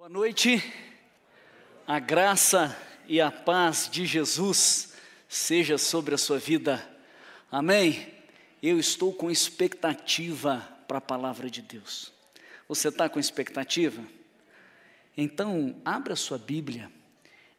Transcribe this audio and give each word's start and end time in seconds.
Boa 0.00 0.08
noite, 0.08 0.64
a 1.86 1.98
graça 1.98 2.74
e 3.06 3.20
a 3.20 3.30
paz 3.30 3.86
de 3.92 4.06
Jesus 4.06 4.94
seja 5.28 5.76
sobre 5.76 6.14
a 6.14 6.18
sua 6.18 6.38
vida, 6.38 6.82
amém? 7.52 8.10
Eu 8.62 8.78
estou 8.78 9.12
com 9.12 9.30
expectativa 9.30 10.66
para 10.88 10.96
a 10.96 11.02
palavra 11.02 11.50
de 11.50 11.60
Deus. 11.60 12.14
Você 12.66 12.88
está 12.88 13.10
com 13.10 13.20
expectativa? 13.20 14.02
Então, 15.14 15.76
abra 15.84 16.16
sua 16.16 16.38
Bíblia 16.38 16.90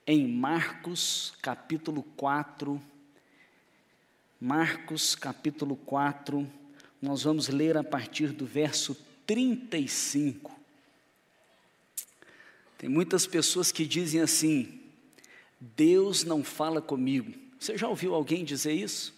em 0.08 0.28
Marcos 0.28 1.36
capítulo 1.44 2.02
4. 2.18 2.82
Marcos 4.40 5.14
capítulo 5.14 5.76
4, 5.76 6.52
nós 7.00 7.22
vamos 7.22 7.50
ler 7.50 7.78
a 7.78 7.84
partir 7.84 8.30
do 8.30 8.48
verso 8.48 8.96
35. 9.28 10.61
Tem 12.82 12.90
muitas 12.90 13.28
pessoas 13.28 13.72
que 13.72 13.86
dizem 13.86 14.22
assim: 14.22 14.82
Deus 15.60 16.24
não 16.24 16.44
fala 16.44 16.82
comigo. 16.82 17.32
Você 17.60 17.78
já 17.78 17.88
ouviu 17.88 18.16
alguém 18.16 18.44
dizer 18.44 18.74
isso? 18.74 19.14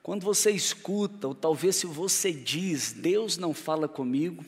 Quando 0.00 0.22
você 0.22 0.52
escuta, 0.52 1.26
ou 1.26 1.34
talvez 1.34 1.74
se 1.74 1.86
você 1.86 2.30
diz, 2.32 2.92
Deus 2.92 3.36
não 3.36 3.52
fala 3.52 3.88
comigo, 3.88 4.44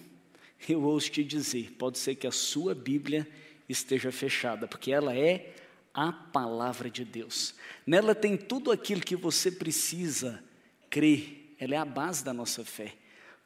eu 0.69 0.81
ouço 0.85 1.11
te 1.11 1.25
dizer, 1.25 1.73
pode 1.73 1.99
ser 1.99 2.15
que 2.15 2.25
a 2.25 2.31
sua 2.31 2.73
Bíblia 2.73 3.27
esteja 3.69 4.13
fechada, 4.13 4.69
porque 4.69 4.93
ela 4.93 5.13
é 5.17 5.53
a 5.93 6.13
palavra 6.13 6.89
de 6.89 7.05
Deus. 7.05 7.53
Nela 7.85 8.15
tem 8.15 8.37
tudo 8.37 8.71
aquilo 8.71 9.01
que 9.01 9.17
você 9.17 9.51
precisa 9.51 10.41
crer, 10.89 11.57
ela 11.59 11.75
é 11.75 11.79
a 11.79 11.85
base 11.85 12.25
da 12.25 12.33
nossa 12.33 12.65
fé. 12.65 12.95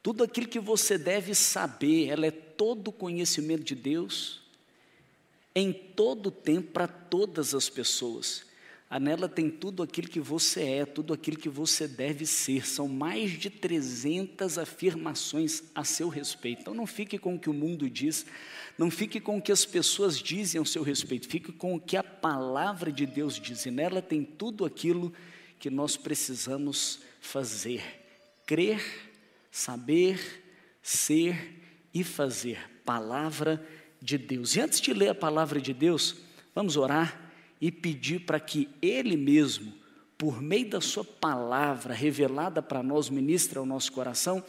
Tudo 0.02 0.22
aquilo 0.22 0.46
que 0.46 0.60
você 0.60 0.98
deve 0.98 1.34
saber, 1.34 2.08
ela 2.08 2.26
é 2.26 2.30
todo 2.30 2.88
o 2.88 2.92
conhecimento 2.92 3.64
de 3.64 3.74
Deus, 3.74 4.46
em 5.54 5.72
todo 5.72 6.30
tempo 6.30 6.72
para 6.72 6.86
todas 6.86 7.54
as 7.54 7.68
pessoas. 7.68 8.46
A 8.90 8.98
nela 8.98 9.28
tem 9.28 9.50
tudo 9.50 9.82
aquilo 9.82 10.08
que 10.08 10.20
você 10.20 10.62
é, 10.62 10.86
tudo 10.86 11.12
aquilo 11.12 11.36
que 11.36 11.48
você 11.48 11.86
deve 11.86 12.24
ser. 12.24 12.66
São 12.66 12.88
mais 12.88 13.32
de 13.32 13.50
300 13.50 14.56
afirmações 14.56 15.64
a 15.74 15.84
seu 15.84 16.08
respeito. 16.08 16.62
Então 16.62 16.72
não 16.72 16.86
fique 16.86 17.18
com 17.18 17.34
o 17.34 17.38
que 17.38 17.50
o 17.50 17.54
mundo 17.54 17.90
diz, 17.90 18.24
não 18.78 18.90
fique 18.90 19.20
com 19.20 19.36
o 19.36 19.42
que 19.42 19.52
as 19.52 19.66
pessoas 19.66 20.18
dizem 20.18 20.58
ao 20.58 20.64
seu 20.64 20.82
respeito, 20.82 21.28
fique 21.28 21.52
com 21.52 21.74
o 21.74 21.80
que 21.80 21.98
a 21.98 22.02
palavra 22.02 22.90
de 22.90 23.04
Deus 23.04 23.38
diz. 23.38 23.66
E 23.66 23.70
nela 23.70 24.00
tem 24.00 24.24
tudo 24.24 24.64
aquilo 24.64 25.12
que 25.58 25.68
nós 25.68 25.96
precisamos 25.98 27.00
fazer: 27.20 27.82
crer, 28.46 28.82
saber, 29.50 30.42
ser 30.82 31.60
e 31.92 32.02
fazer. 32.02 32.58
Palavra 32.86 33.56
de 33.56 33.77
de 34.00 34.18
Deus. 34.18 34.56
E 34.56 34.60
antes 34.60 34.80
de 34.80 34.92
ler 34.92 35.08
a 35.08 35.14
palavra 35.14 35.60
de 35.60 35.72
Deus, 35.72 36.16
vamos 36.54 36.76
orar 36.76 37.30
e 37.60 37.70
pedir 37.70 38.20
para 38.20 38.38
que 38.38 38.68
Ele 38.80 39.16
mesmo, 39.16 39.72
por 40.16 40.40
meio 40.40 40.70
da 40.70 40.80
Sua 40.80 41.04
palavra 41.04 41.94
revelada 41.94 42.62
para 42.62 42.82
nós, 42.82 43.08
ministre 43.10 43.58
ao 43.58 43.66
nosso 43.66 43.92
coração. 43.92 44.44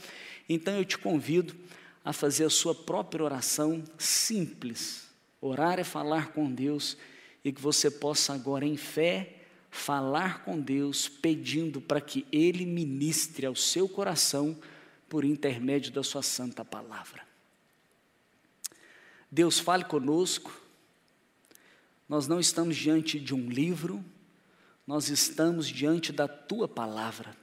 Então 0.48 0.76
eu 0.76 0.86
te 0.86 0.98
convido 0.98 1.56
a 2.04 2.14
fazer 2.14 2.46
a 2.46 2.50
sua 2.50 2.74
própria 2.74 3.24
oração 3.24 3.84
simples. 3.98 5.08
Orar 5.42 5.80
é 5.80 5.84
falar 5.84 6.34
com 6.34 6.52
Deus 6.52 6.98
e 7.44 7.52
que 7.52 7.62
você 7.62 7.90
possa 7.92 8.34
agora, 8.34 8.66
em 8.66 8.78
fé, 8.78 9.36
falar 9.70 10.44
com 10.44 10.60
Deus, 10.60 11.08
pedindo 11.08 11.80
para 11.80 12.02
que 12.02 12.26
Ele 12.32 12.66
ministre 12.66 13.46
ao 13.46 13.56
seu 13.56 13.88
coração 13.88 14.58
por 15.08 15.24
intermédio 15.24 15.92
da 15.92 16.04
Sua 16.04 16.24
santa 16.24 16.66
palavra. 16.66 17.29
Deus 19.32 19.60
fale 19.60 19.84
conosco. 19.84 20.60
Nós 22.08 22.28
não 22.28 22.40
estamos 22.40 22.76
diante 22.76 23.20
de 23.20 23.36
um 23.36 23.50
livro, 23.50 24.04
nós 24.88 25.10
estamos 25.10 25.68
diante 25.68 26.12
da 26.12 26.28
tua 26.28 26.68
palavra. 26.68 27.36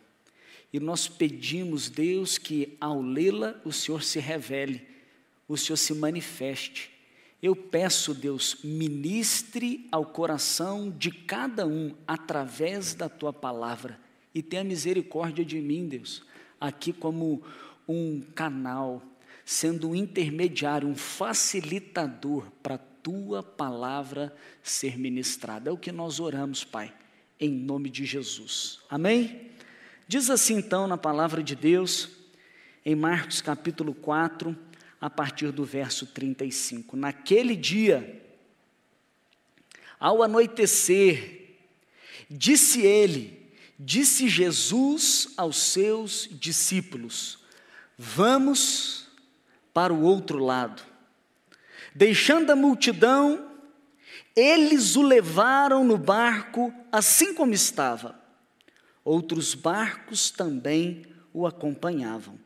E 0.73 0.81
nós 0.81 1.07
pedimos, 1.07 1.89
Deus, 1.89 2.39
que 2.39 2.77
ao 2.81 3.01
lê-la 3.01 3.55
o 3.65 3.73
Senhor 3.73 4.03
se 4.03 4.19
revele, 4.19 4.87
o 5.47 5.57
Senhor 5.57 5.77
se 5.77 5.95
manifeste. 5.95 6.91
Eu 7.41 7.55
peço, 7.55 8.13
Deus, 8.13 8.59
ministre 8.65 9.87
ao 9.93 10.05
coração 10.05 10.91
de 10.91 11.11
cada 11.13 11.67
um 11.67 11.95
através 12.07 12.95
da 12.95 13.09
tua 13.09 13.33
palavra 13.33 14.01
e 14.35 14.43
tenha 14.43 14.65
misericórdia 14.65 15.45
de 15.45 15.61
mim, 15.61 15.87
Deus, 15.87 16.23
aqui 16.61 16.93
como 16.93 17.43
um 17.89 18.21
canal 18.35 19.03
sendo 19.47 19.91
um 19.91 19.95
intermediário, 19.95 20.89
um 20.89 20.97
facilitador 20.97 22.51
para 22.61 22.75
a 22.75 22.79
tua 22.79 23.45
palavra 23.45 24.37
ser 24.61 24.99
ministrada. 24.99 25.71
É 25.71 25.73
o 25.73 25.79
que 25.79 25.93
nós 25.93 26.19
oramos, 26.19 26.65
Pai, 26.65 26.93
em 27.39 27.49
nome 27.49 27.89
de 27.89 28.05
Jesus. 28.05 28.81
Amém? 28.91 29.53
Diz 30.09 30.31
assim 30.31 30.57
então 30.57 30.89
na 30.89 30.99
palavra 30.99 31.45
de 31.45 31.55
Deus, 31.55 32.09
em 32.85 32.97
Marcos 32.97 33.41
capítulo 33.41 33.95
4, 33.95 34.59
a 35.01 35.09
partir 35.09 35.53
do 35.53 35.65
verso 35.65 36.07
35. 36.07 36.97
Naquele 36.97 37.55
dia, 37.55 38.21
ao 40.01 40.25
anoitecer, 40.25 41.55
disse 42.29 42.83
ele, 42.83 43.49
disse 43.79 44.29
Jesus 44.29 45.35
aos 45.37 45.57
seus 45.57 46.29
discípulos: 46.33 47.39
Vamos 47.97 49.06
para 49.77 49.93
o 49.93 50.01
outro 50.01 50.39
lado. 50.39 50.83
Deixando 51.95 52.51
a 52.51 52.57
multidão, 52.57 53.47
eles 54.35 54.97
o 54.97 55.03
levaram 55.03 55.85
no 55.85 55.99
barco 55.99 56.73
assim 56.91 57.35
como 57.35 57.53
estava. 57.53 58.19
Outros 59.05 59.55
barcos 59.55 60.31
também 60.31 61.05
o 61.31 61.47
acompanhavam. 61.47 62.39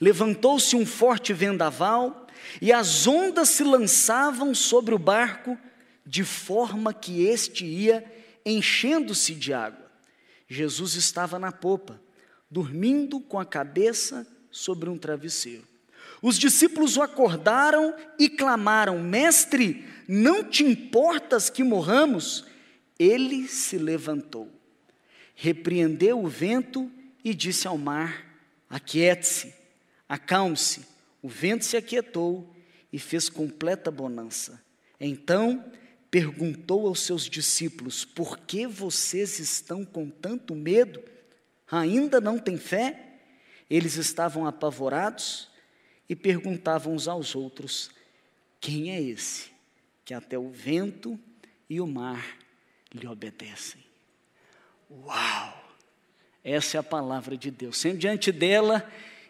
Levantou-se 0.00 0.74
um 0.74 0.86
forte 0.86 1.34
vendaval 1.34 2.26
e 2.62 2.72
as 2.72 3.06
ondas 3.06 3.50
se 3.50 3.62
lançavam 3.62 4.54
sobre 4.54 4.94
o 4.94 4.98
barco, 4.98 5.58
de 6.06 6.24
forma 6.24 6.94
que 6.94 7.26
este 7.26 7.66
ia 7.66 8.02
enchendo-se 8.42 9.34
de 9.34 9.52
água. 9.52 9.92
Jesus 10.48 10.94
estava 10.94 11.38
na 11.38 11.52
popa, 11.52 12.00
dormindo 12.50 13.20
com 13.20 13.38
a 13.38 13.44
cabeça 13.44 14.26
sobre 14.50 14.88
um 14.88 14.96
travesseiro. 14.96 15.73
Os 16.24 16.38
discípulos 16.38 16.96
o 16.96 17.02
acordaram 17.02 17.94
e 18.18 18.30
clamaram: 18.30 18.98
Mestre, 18.98 19.84
não 20.08 20.42
te 20.42 20.64
importas 20.64 21.50
que 21.50 21.62
morramos? 21.62 22.46
Ele 22.98 23.46
se 23.46 23.76
levantou, 23.76 24.50
repreendeu 25.34 26.18
o 26.24 26.26
vento 26.26 26.90
e 27.22 27.34
disse 27.34 27.68
ao 27.68 27.76
mar: 27.76 28.24
Aquiete-se, 28.70 29.54
acalme-se. 30.08 30.86
O 31.20 31.28
vento 31.28 31.66
se 31.66 31.76
aquietou 31.76 32.56
e 32.90 32.98
fez 32.98 33.28
completa 33.28 33.90
bonança. 33.90 34.64
Então 34.98 35.62
perguntou 36.10 36.86
aos 36.86 37.00
seus 37.00 37.28
discípulos: 37.28 38.02
Por 38.02 38.38
que 38.38 38.66
vocês 38.66 39.38
estão 39.38 39.84
com 39.84 40.08
tanto 40.08 40.54
medo? 40.54 41.02
Ainda 41.70 42.18
não 42.18 42.38
têm 42.38 42.56
fé? 42.56 43.18
Eles 43.68 43.96
estavam 43.96 44.46
apavorados 44.46 45.52
e 46.08 46.14
perguntavam 46.16 46.94
uns 46.94 47.08
aos 47.08 47.34
outros: 47.34 47.90
Quem 48.60 48.90
é 48.90 49.00
esse 49.00 49.50
que 50.04 50.14
até 50.14 50.38
o 50.38 50.50
vento 50.50 51.18
e 51.68 51.80
o 51.80 51.86
mar 51.86 52.38
lhe 52.92 53.06
obedecem? 53.06 53.82
Uau! 54.90 55.62
Essa 56.42 56.76
é 56.76 56.80
a 56.80 56.82
palavra 56.82 57.36
de 57.36 57.50
Deus. 57.50 57.78
Sempre 57.78 57.98
diante 57.98 58.30
dela 58.30 58.88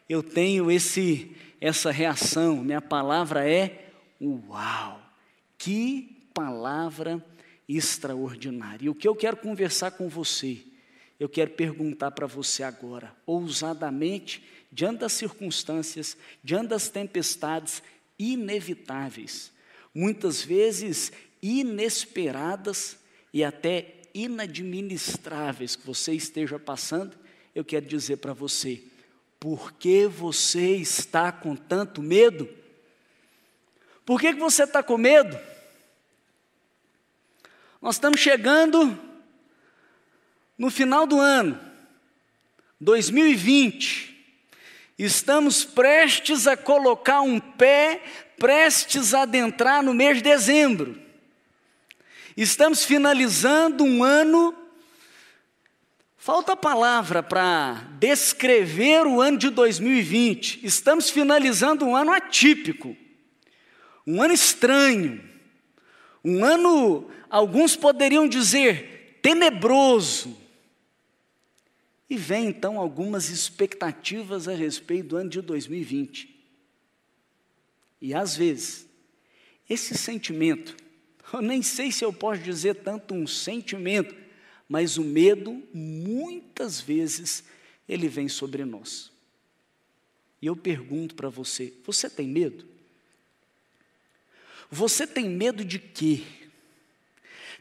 eu 0.09 0.23
tenho 0.23 0.71
esse 0.71 1.34
essa 1.61 1.91
reação. 1.91 2.63
Minha 2.63 2.83
palavra 2.83 3.49
é 3.49 3.91
uau! 4.21 5.01
Que 5.57 6.28
palavra 6.34 7.25
extraordinária. 7.69 8.87
E 8.87 8.89
o 8.89 8.95
que 8.95 9.09
eu 9.09 9.15
quero 9.15 9.37
conversar 9.37 9.93
com 9.93 10.09
você, 10.09 10.59
eu 11.19 11.28
quero 11.28 11.53
perguntar 11.53 12.10
para 12.10 12.27
você 12.27 12.63
agora, 12.63 13.15
ousadamente, 13.25 14.43
diante 14.74 14.98
das 14.98 15.12
circunstâncias, 15.12 16.16
diante 16.42 16.68
das 16.71 16.88
tempestades 16.88 17.80
inevitáveis, 18.18 19.53
muitas 19.94 20.42
vezes 20.42 21.12
inesperadas 21.41 22.98
e 23.32 23.44
até 23.44 23.94
inadministráveis 24.12 25.76
que 25.76 25.86
você 25.86 26.12
esteja 26.12 26.59
passando, 26.59 27.16
eu 27.54 27.65
quero 27.65 27.86
dizer 27.86 28.16
para 28.16 28.32
você, 28.32 28.82
por 29.38 29.72
que 29.74 30.09
você 30.09 30.74
está 30.76 31.30
com 31.30 31.54
tanto 31.54 32.03
medo? 32.03 32.48
Por 34.04 34.21
que, 34.21 34.34
que 34.34 34.41
você 34.41 34.65
está 34.65 34.82
com 34.82 34.98
medo? 34.98 35.38
Nós 37.80 37.94
estamos 37.94 38.18
chegando 38.18 38.98
no 40.59 40.68
final 40.68 41.06
do 41.06 41.21
ano, 41.21 41.60
2020, 42.80 44.14
Estamos 44.99 45.65
prestes 45.65 46.47
a 46.47 46.57
colocar 46.57 47.21
um 47.21 47.41
pé, 47.41 48.03
prestes 48.39 49.13
a 49.13 49.23
adentrar 49.23 49.83
no 49.83 49.93
mês 49.93 50.19
de 50.19 50.23
dezembro. 50.23 51.01
Estamos 52.37 52.85
finalizando 52.85 53.83
um 53.83 54.05
ano. 54.05 54.55
Falta 56.17 56.57
palavra 56.57 57.23
para 57.23 57.87
descrever 57.99 59.07
o 59.07 59.21
ano 59.21 59.37
de 59.37 59.51
2020. 59.51 60.65
Estamos 60.65 61.11
finalizando 61.11 61.85
um 61.85 61.95
ano 61.95 62.13
atípico, 62.13 62.97
um 64.07 64.23
ano 64.23 64.33
estranho, 64.33 65.23
um 66.25 66.45
ano, 66.45 67.11
alguns 67.29 67.77
poderiam 67.77 68.29
dizer, 68.29 69.19
tenebroso. 69.21 70.44
E 72.09 72.16
vem 72.16 72.48
então 72.48 72.78
algumas 72.78 73.28
expectativas 73.28 74.47
a 74.47 74.54
respeito 74.54 75.09
do 75.09 75.16
ano 75.16 75.30
de 75.30 75.41
2020. 75.41 76.34
E 78.01 78.12
às 78.12 78.36
vezes, 78.36 78.86
esse 79.68 79.97
sentimento 79.97 80.77
eu 81.33 81.42
nem 81.42 81.62
sei 81.62 81.91
se 81.91 82.04
eu 82.04 82.12
posso 82.12 82.42
dizer 82.42 82.77
tanto 82.77 83.15
um 83.15 83.27
sentimento, 83.27 84.15
mas 84.68 84.97
o 84.97 85.03
medo, 85.03 85.62
muitas 85.72 86.80
vezes, 86.80 87.45
ele 87.89 88.09
vem 88.09 88.28
sobre 88.28 88.65
nós. 88.65 89.10
E 90.41 90.47
eu 90.47 90.54
pergunto 90.54 91.15
para 91.15 91.28
você: 91.28 91.72
você 91.84 92.09
tem 92.09 92.28
medo? 92.28 92.66
Você 94.71 95.07
tem 95.07 95.28
medo 95.28 95.65
de 95.65 95.78
quê? 95.78 96.22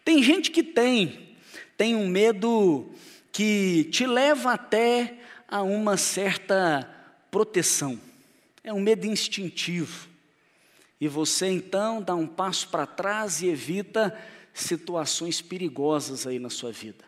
Tem 0.05 0.21
gente 0.21 0.51
que 0.51 0.63
tem, 0.63 1.35
tem 1.77 1.95
um 1.95 2.07
medo 2.07 2.91
que 3.33 3.85
te 3.85 4.05
leva 4.05 4.53
até 4.53 5.17
a 5.47 5.63
uma 5.63 5.97
certa 5.97 6.89
proteção, 7.31 7.99
é 8.63 8.71
um 8.71 8.79
medo 8.79 9.07
instintivo. 9.07 10.07
E 11.01 11.07
você 11.07 11.47
então 11.47 12.01
dá 12.01 12.15
um 12.15 12.27
passo 12.27 12.69
para 12.69 12.85
trás 12.85 13.41
e 13.41 13.47
evita 13.47 14.17
situações 14.53 15.41
perigosas 15.41 16.25
aí 16.27 16.37
na 16.37 16.49
sua 16.49 16.71
vida. 16.71 17.03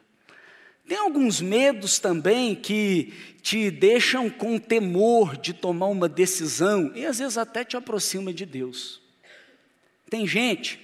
Tem 0.87 0.97
alguns 0.97 1.39
medos 1.39 1.99
também 1.99 2.55
que 2.55 3.13
te 3.41 3.71
deixam 3.71 4.29
com 4.29 4.59
temor 4.59 5.37
de 5.37 5.53
tomar 5.53 5.87
uma 5.87 6.09
decisão 6.09 6.91
e 6.95 7.05
às 7.05 7.19
vezes 7.19 7.37
até 7.37 7.63
te 7.63 7.77
aproxima 7.77 8.33
de 8.33 8.45
Deus. 8.45 9.01
Tem 10.09 10.27
gente 10.27 10.79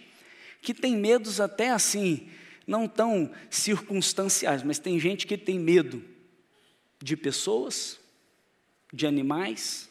que 0.61 0.73
tem 0.73 0.95
medos 0.95 1.41
até 1.41 1.71
assim, 1.71 2.29
não 2.65 2.87
tão 2.87 3.31
circunstanciais, 3.49 4.63
mas 4.63 4.79
tem 4.79 4.99
gente 4.99 5.25
que 5.25 5.37
tem 5.37 5.59
medo 5.59 6.03
de 7.01 7.17
pessoas, 7.17 7.99
de 8.93 9.07
animais, 9.07 9.89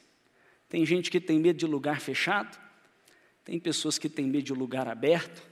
tem 0.69 0.87
gente 0.87 1.11
que 1.11 1.21
tem 1.21 1.39
medo 1.39 1.59
de 1.59 1.67
lugar 1.67 2.01
fechado, 2.01 2.59
tem 3.45 3.59
pessoas 3.59 3.99
que 3.99 4.09
têm 4.09 4.27
medo 4.27 4.45
de 4.45 4.53
lugar 4.53 4.87
aberto, 4.87 5.43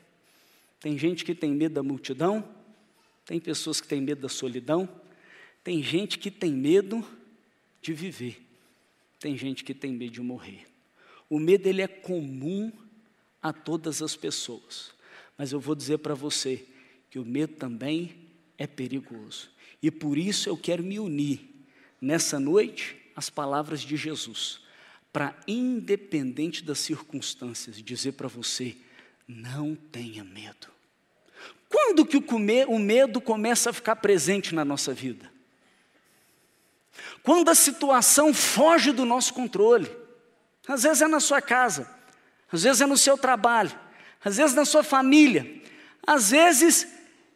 tem 0.80 0.96
gente 0.96 1.24
que 1.24 1.34
tem 1.34 1.50
medo 1.50 1.74
da 1.74 1.82
multidão, 1.82 2.48
tem 3.24 3.40
pessoas 3.40 3.80
que 3.80 3.88
têm 3.88 4.00
medo 4.00 4.20
da 4.20 4.28
solidão, 4.28 4.88
tem 5.64 5.82
gente 5.82 6.18
que 6.18 6.30
tem 6.30 6.52
medo 6.52 7.04
de 7.82 7.92
viver, 7.92 8.40
tem 9.18 9.36
gente 9.36 9.64
que 9.64 9.74
tem 9.74 9.92
medo 9.92 10.12
de 10.12 10.20
morrer. 10.20 10.66
O 11.28 11.38
medo 11.38 11.66
ele 11.66 11.82
é 11.82 11.88
comum 11.88 12.72
a 13.42 13.52
todas 13.52 14.00
as 14.00 14.14
pessoas, 14.14 14.92
mas 15.36 15.52
eu 15.52 15.58
vou 15.58 15.74
dizer 15.74 15.98
para 15.98 16.14
você 16.14 16.64
que 17.10 17.18
o 17.18 17.24
medo 17.24 17.54
também 17.54 18.14
é 18.56 18.66
perigoso. 18.66 19.50
E 19.82 19.90
por 19.90 20.18
isso 20.18 20.48
eu 20.48 20.56
quero 20.56 20.82
me 20.82 20.98
unir 20.98 21.40
nessa 22.00 22.38
noite 22.38 22.96
às 23.14 23.30
palavras 23.30 23.80
de 23.80 23.96
Jesus 23.96 24.60
para, 25.12 25.36
independente 25.46 26.62
das 26.62 26.78
circunstâncias, 26.78 27.82
dizer 27.82 28.12
para 28.12 28.28
você: 28.28 28.76
não 29.26 29.74
tenha 29.74 30.24
medo. 30.24 30.68
Quando 31.68 32.06
que 32.06 32.16
o 32.16 32.78
medo 32.78 33.20
começa 33.20 33.70
a 33.70 33.72
ficar 33.72 33.96
presente 33.96 34.54
na 34.54 34.64
nossa 34.64 34.92
vida? 34.94 35.30
Quando 37.22 37.50
a 37.50 37.54
situação 37.54 38.32
foge 38.32 38.90
do 38.90 39.04
nosso 39.04 39.34
controle. 39.34 39.90
Às 40.66 40.82
vezes 40.82 41.00
é 41.00 41.08
na 41.08 41.18
sua 41.18 41.40
casa, 41.40 41.90
às 42.52 42.62
vezes 42.62 42.82
é 42.82 42.86
no 42.86 42.98
seu 42.98 43.16
trabalho, 43.16 43.72
às 44.22 44.36
vezes 44.36 44.54
na 44.54 44.66
sua 44.66 44.84
família, 44.84 45.62
às 46.06 46.30
vezes 46.30 46.86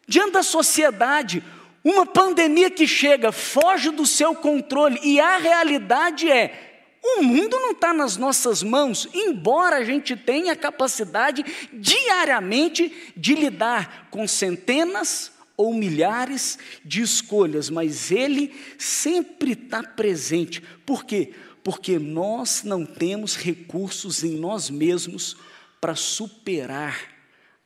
diante 0.07 0.33
da 0.33 0.43
sociedade, 0.43 1.43
uma 1.83 2.05
pandemia 2.05 2.69
que 2.69 2.87
chega, 2.87 3.31
foge 3.31 3.91
do 3.91 4.05
seu 4.05 4.33
controle, 4.35 4.99
e 5.03 5.19
a 5.19 5.37
realidade 5.37 6.31
é: 6.31 6.73
o 7.03 7.21
mundo 7.21 7.59
não 7.59 7.71
está 7.71 7.93
nas 7.93 8.15
nossas 8.15 8.63
mãos, 8.63 9.09
embora 9.13 9.77
a 9.77 9.83
gente 9.83 10.15
tenha 10.15 10.53
a 10.53 10.57
capacidade 10.57 11.43
diariamente 11.73 13.11
de 13.15 13.35
lidar 13.35 14.07
com 14.09 14.25
centenas 14.25 15.31
ou 15.57 15.73
milhares 15.73 16.57
de 16.83 17.01
escolhas, 17.01 17.69
mas 17.69 18.11
Ele 18.11 18.53
sempre 18.77 19.51
está 19.51 19.83
presente. 19.83 20.61
Por 20.85 21.03
quê? 21.03 21.33
Porque 21.63 21.99
nós 21.99 22.63
não 22.63 22.85
temos 22.85 23.35
recursos 23.35 24.23
em 24.23 24.37
nós 24.37 24.69
mesmos 24.69 25.37
para 25.81 25.95
superar 25.95 26.97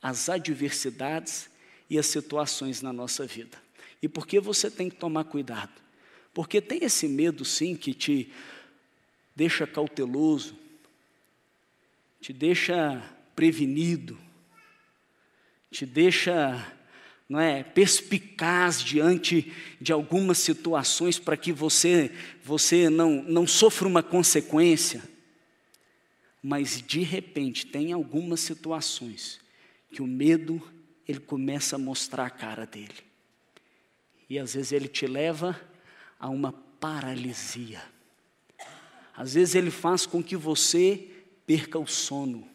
as 0.01 0.29
adversidades 0.29 1.49
e 1.89 1.97
as 1.97 2.05
situações 2.05 2.81
na 2.81 2.91
nossa 2.91 3.25
vida. 3.25 3.57
E 4.01 4.07
por 4.07 4.27
que 4.27 4.39
você 4.39 4.69
tem 4.69 4.89
que 4.89 4.95
tomar 4.95 5.23
cuidado? 5.23 5.71
Porque 6.33 6.61
tem 6.61 6.83
esse 6.83 7.07
medo, 7.07 7.43
sim, 7.43 7.75
que 7.75 7.93
te 7.93 8.31
deixa 9.35 9.65
cauteloso, 9.65 10.55
te 12.21 12.31
deixa 12.31 13.03
prevenido, 13.35 14.17
te 15.71 15.85
deixa 15.85 16.73
não 17.29 17.39
é, 17.39 17.61
perspicaz 17.61 18.81
diante 18.81 19.51
de 19.81 19.91
algumas 19.91 20.37
situações 20.37 21.19
para 21.19 21.35
que 21.35 21.51
você, 21.51 22.11
você 22.43 22.89
não, 22.89 23.21
não 23.23 23.45
sofra 23.45 23.87
uma 23.87 24.01
consequência. 24.01 25.03
Mas 26.41 26.81
de 26.81 27.01
repente 27.01 27.65
tem 27.65 27.91
algumas 27.91 28.39
situações 28.39 29.41
que 29.91 30.01
o 30.01 30.07
medo 30.07 30.61
ele 31.07 31.19
começa 31.19 31.75
a 31.75 31.79
mostrar 31.79 32.25
a 32.25 32.29
cara 32.29 32.65
dele. 32.65 33.05
E 34.29 34.37
às 34.37 34.53
vezes 34.53 34.71
ele 34.71 34.87
te 34.87 35.07
leva 35.07 35.59
a 36.19 36.29
uma 36.29 36.51
paralisia. 36.51 37.81
Às 39.15 39.33
vezes 39.33 39.55
ele 39.55 39.71
faz 39.71 40.05
com 40.05 40.21
que 40.21 40.35
você 40.35 41.09
perca 41.45 41.79
o 41.79 41.87
sono. 41.87 42.47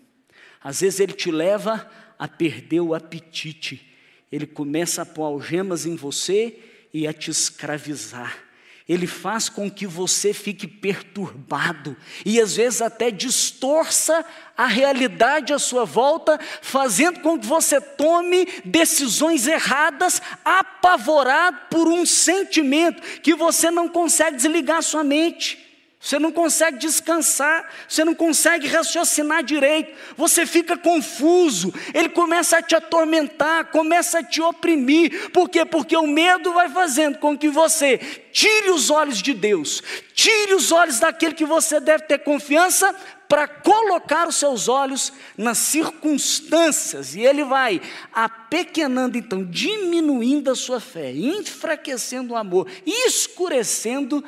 Às 0.60 0.80
vezes 0.80 1.00
ele 1.00 1.12
te 1.12 1.30
leva 1.30 1.90
a 2.18 2.28
perder 2.28 2.80
o 2.80 2.94
apetite. 2.94 3.90
Ele 4.30 4.46
começa 4.46 5.02
a 5.02 5.06
pôr 5.06 5.24
algemas 5.24 5.86
em 5.86 5.96
você 5.96 6.58
e 6.92 7.06
a 7.06 7.12
te 7.12 7.30
escravizar. 7.30 8.41
Ele 8.88 9.06
faz 9.06 9.48
com 9.48 9.70
que 9.70 9.86
você 9.86 10.34
fique 10.34 10.66
perturbado 10.66 11.96
e 12.24 12.40
às 12.40 12.56
vezes 12.56 12.82
até 12.82 13.10
distorça 13.10 14.24
a 14.56 14.66
realidade 14.66 15.52
à 15.52 15.58
sua 15.58 15.84
volta, 15.84 16.38
fazendo 16.60 17.20
com 17.20 17.38
que 17.38 17.46
você 17.46 17.80
tome 17.80 18.46
decisões 18.64 19.46
erradas, 19.46 20.20
apavorado 20.44 21.58
por 21.70 21.88
um 21.88 22.04
sentimento 22.04 23.00
que 23.20 23.34
você 23.34 23.70
não 23.70 23.88
consegue 23.88 24.36
desligar 24.36 24.82
sua 24.82 25.04
mente. 25.04 25.71
Você 26.02 26.18
não 26.18 26.32
consegue 26.32 26.78
descansar, 26.78 27.64
você 27.88 28.04
não 28.04 28.12
consegue 28.12 28.66
raciocinar 28.66 29.44
direito, 29.44 29.96
você 30.16 30.44
fica 30.44 30.76
confuso, 30.76 31.72
ele 31.94 32.08
começa 32.08 32.58
a 32.58 32.62
te 32.62 32.74
atormentar, 32.74 33.66
começa 33.66 34.18
a 34.18 34.22
te 34.24 34.42
oprimir. 34.42 35.30
Por 35.30 35.48
quê? 35.48 35.64
Porque 35.64 35.96
o 35.96 36.08
medo 36.08 36.52
vai 36.52 36.68
fazendo 36.68 37.18
com 37.18 37.38
que 37.38 37.48
você 37.48 37.98
tire 38.32 38.70
os 38.70 38.90
olhos 38.90 39.22
de 39.22 39.32
Deus, 39.32 39.80
tire 40.12 40.54
os 40.54 40.72
olhos 40.72 40.98
daquele 40.98 41.36
que 41.36 41.44
você 41.44 41.78
deve 41.78 42.02
ter 42.02 42.18
confiança 42.18 42.92
para 43.28 43.46
colocar 43.46 44.26
os 44.26 44.34
seus 44.34 44.66
olhos 44.66 45.12
nas 45.38 45.58
circunstâncias, 45.58 47.14
e 47.14 47.20
ele 47.20 47.44
vai 47.44 47.80
apequenando, 48.12 49.16
então, 49.16 49.44
diminuindo 49.44 50.50
a 50.50 50.56
sua 50.56 50.80
fé, 50.80 51.12
enfraquecendo 51.12 52.34
o 52.34 52.36
amor, 52.36 52.68
escurecendo 52.84 54.24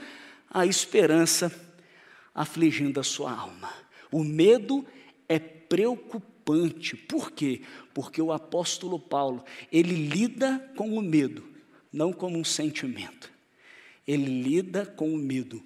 a 0.49 0.65
esperança 0.65 1.64
afligindo 2.35 2.99
a 2.99 3.05
sua 3.05 3.33
alma. 3.33 3.73
O 4.11 4.25
medo 4.25 4.85
é 5.29 5.39
preocupante. 5.39 6.97
Por 6.97 7.31
quê? 7.31 7.63
Porque 7.93 8.21
o 8.21 8.33
apóstolo 8.33 8.99
Paulo, 8.99 9.45
ele 9.71 9.95
lida 9.95 10.59
com 10.77 10.97
o 10.99 11.03
medo, 11.03 11.45
não 11.93 12.13
como 12.13 12.39
um 12.39 12.45
sentimento. 12.45 13.33
Ele 14.07 14.43
lida 14.43 14.85
com 14.85 15.15
o 15.15 15.19
medo 15.19 15.63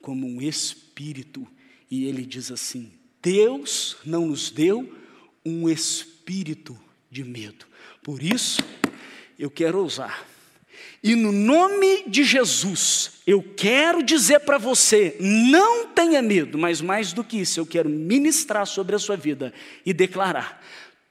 como 0.00 0.26
um 0.26 0.40
espírito. 0.40 1.46
E 1.90 2.06
ele 2.06 2.24
diz 2.24 2.50
assim: 2.50 2.92
Deus 3.20 3.96
não 4.04 4.26
nos 4.26 4.50
deu 4.50 4.96
um 5.44 5.68
espírito 5.68 6.78
de 7.10 7.22
medo. 7.24 7.66
Por 8.02 8.22
isso, 8.22 8.62
eu 9.38 9.50
quero 9.50 9.78
ousar. 9.78 10.26
E 11.02 11.16
no 11.16 11.32
nome 11.32 12.04
de 12.06 12.22
Jesus, 12.22 13.14
eu 13.26 13.42
quero 13.42 14.04
dizer 14.04 14.40
para 14.40 14.56
você: 14.56 15.16
não 15.18 15.88
tenha 15.88 16.22
medo, 16.22 16.56
mas 16.56 16.80
mais 16.80 17.12
do 17.12 17.24
que 17.24 17.38
isso, 17.40 17.58
eu 17.58 17.66
quero 17.66 17.88
ministrar 17.88 18.66
sobre 18.66 18.94
a 18.94 19.00
sua 19.00 19.16
vida 19.16 19.52
e 19.84 19.92
declarar: 19.92 20.62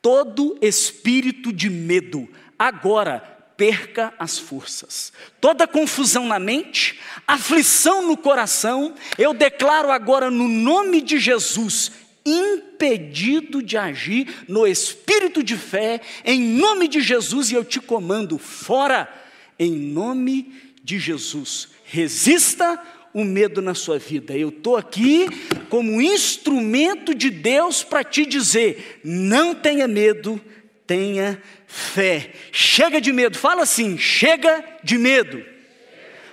todo 0.02 0.58
espírito 0.62 1.52
de 1.52 1.70
medo, 1.70 2.30
agora 2.58 3.20
perca 3.58 4.14
as 4.18 4.40
forças. 4.40 5.12
Toda 5.42 5.68
confusão 5.68 6.26
na 6.26 6.40
mente, 6.40 6.98
aflição 7.28 8.08
no 8.08 8.16
coração, 8.16 8.96
eu 9.18 9.34
declaro 9.34 9.92
agora 9.92 10.32
no 10.32 10.48
nome 10.48 11.02
de 11.02 11.20
Jesus, 11.20 11.92
impedido 12.26 13.62
de 13.62 13.78
agir 13.78 14.46
no 14.48 14.66
espírito 14.66 15.44
de 15.44 15.58
fé, 15.58 16.00
em 16.24 16.40
nome 16.42 16.88
de 16.88 17.02
Jesus, 17.02 17.52
e 17.52 17.56
eu 17.56 17.66
te 17.66 17.82
comando 17.82 18.38
fora 18.38 19.21
em 19.62 19.72
nome 19.72 20.52
de 20.84 20.98
Jesus. 20.98 21.70
Resista 21.86 22.82
o 23.14 23.24
medo 23.24 23.62
na 23.62 23.76
sua 23.76 24.00
vida. 24.00 24.36
Eu 24.36 24.50
estou 24.50 24.76
aqui 24.76 25.28
como 25.70 26.02
instrumento 26.02 27.14
de 27.14 27.30
Deus 27.30 27.84
para 27.84 28.04
te 28.04 28.26
dizer: 28.26 29.00
não 29.04 29.54
tenha 29.54 29.88
medo, 29.88 30.42
tenha 30.88 31.40
fé. 31.68 32.34
Chega 32.52 33.00
de 33.00 33.14
medo, 33.14 33.38
fala 33.38 33.62
assim: 33.62 34.00
chega 34.00 34.66
de 34.84 34.98
medo. 34.98 35.46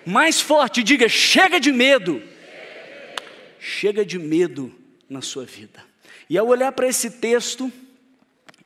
Mais 0.07 0.41
forte, 0.41 0.83
diga: 0.83 1.07
chega 1.07 1.61
de 1.61 1.71
medo. 1.71 2.23
Chega 3.61 4.07
de 4.07 4.19
medo 4.19 4.75
na 5.07 5.21
sua 5.21 5.45
vida. 5.45 5.85
E 6.31 6.39
ao 6.39 6.47
olhar 6.47 6.73
para 6.73 6.89
esse 6.89 7.11
texto, 7.11 7.71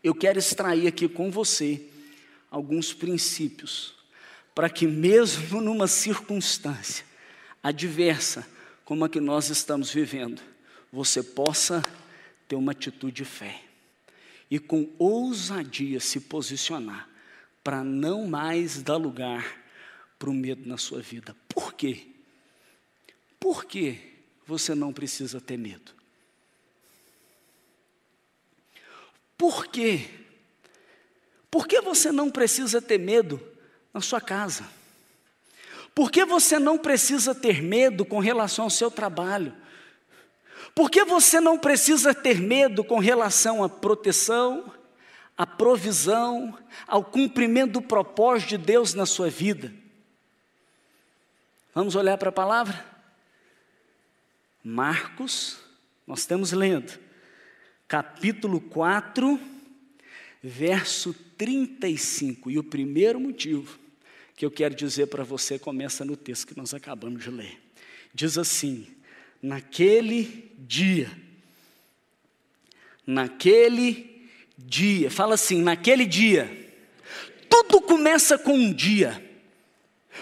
eu 0.05 0.15
quero 0.15 0.39
extrair 0.39 0.87
aqui 0.87 1.09
com 1.09 1.33
você 1.33 1.81
alguns 2.49 2.93
princípios 2.93 4.02
para 4.55 4.69
que, 4.69 4.87
mesmo 4.87 5.61
numa 5.61 5.87
circunstância 5.87 7.05
adversa 7.63 8.47
como 8.85 9.05
a 9.05 9.09
que 9.09 9.21
nós 9.21 9.49
estamos 9.49 9.91
vivendo, 9.91 10.43
você 10.93 11.23
possa 11.23 11.83
ter 12.47 12.57
uma 12.57 12.73
atitude 12.73 13.15
de 13.15 13.25
fé 13.25 13.63
e 14.51 14.59
com 14.59 14.91
ousadia 14.99 16.01
se 16.01 16.21
posicionar 16.21 17.09
para 17.65 17.83
não 17.83 18.27
mais 18.27 18.83
dar 18.83 18.97
lugar 18.97 19.63
para 20.19 20.29
o 20.29 20.35
medo 20.35 20.69
na 20.69 20.77
sua 20.77 21.01
vida. 21.01 21.35
Por 21.49 21.73
quê? 21.73 22.09
Por 23.41 23.65
que 23.65 23.99
você 24.47 24.75
não 24.75 24.93
precisa 24.93 25.41
ter 25.41 25.57
medo? 25.57 25.93
Por 29.39 29.67
quê? 29.67 30.11
Por 31.51 31.67
que 31.67 31.81
você 31.81 32.13
não 32.13 32.31
precisa 32.31 32.81
ter 32.83 32.99
medo 32.99 33.52
na 33.93 34.01
sua 34.01 34.21
casa. 34.21 34.67
Por 35.95 36.11
que 36.11 36.25
você 36.25 36.59
não 36.59 36.79
precisa 36.79 37.35
ter 37.35 37.63
medo 37.63 38.05
com 38.05 38.19
relação 38.19 38.65
ao 38.65 38.71
seu 38.71 38.91
trabalho? 38.91 39.55
Por 40.75 40.91
que 40.91 41.05
você 41.05 41.41
não 41.41 41.59
precisa 41.59 42.15
ter 42.15 42.41
medo 42.41 42.83
com 42.83 42.99
relação 42.99 43.63
à 43.63 43.69
proteção, 43.69 44.73
à 45.37 45.47
provisão, 45.47 46.57
ao 46.87 47.05
cumprimento 47.05 47.73
do 47.73 47.83
propósito 47.83 48.51
de 48.51 48.59
Deus 48.59 48.95
na 48.95 49.05
sua 49.05 49.29
vida? 49.29 49.73
Vamos 51.75 51.95
olhar 51.95 52.17
para 52.17 52.31
a 52.31 52.33
palavra? 52.33 52.85
Marcos, 54.65 55.59
nós 56.07 56.21
estamos 56.21 56.53
lendo, 56.53 56.99
capítulo 57.87 58.61
4, 58.61 59.39
verso 60.43 61.13
35. 61.37 62.51
E 62.51 62.59
o 62.59 62.65
primeiro 62.65 63.21
motivo 63.21 63.82
que 64.43 64.47
eu 64.47 64.51
quero 64.51 64.75
dizer 64.75 65.07
para 65.07 65.23
você 65.23 65.57
começa 65.57 66.05
no 66.05 66.17
texto 66.17 66.49
que 66.49 66.57
nós 66.57 66.75
acabamos 66.75 67.23
de 67.23 67.31
ler. 67.31 67.61
Diz 68.13 68.37
assim: 68.37 68.89
naquele 69.41 70.53
dia, 70.59 71.09
naquele 73.07 74.29
dia, 74.59 75.09
fala 75.13 75.35
assim, 75.35 75.63
naquele 75.63 76.05
dia, 76.05 76.51
tudo 77.49 77.81
começa 77.83 78.37
com 78.37 78.55
um 78.55 78.73
dia. 78.73 79.25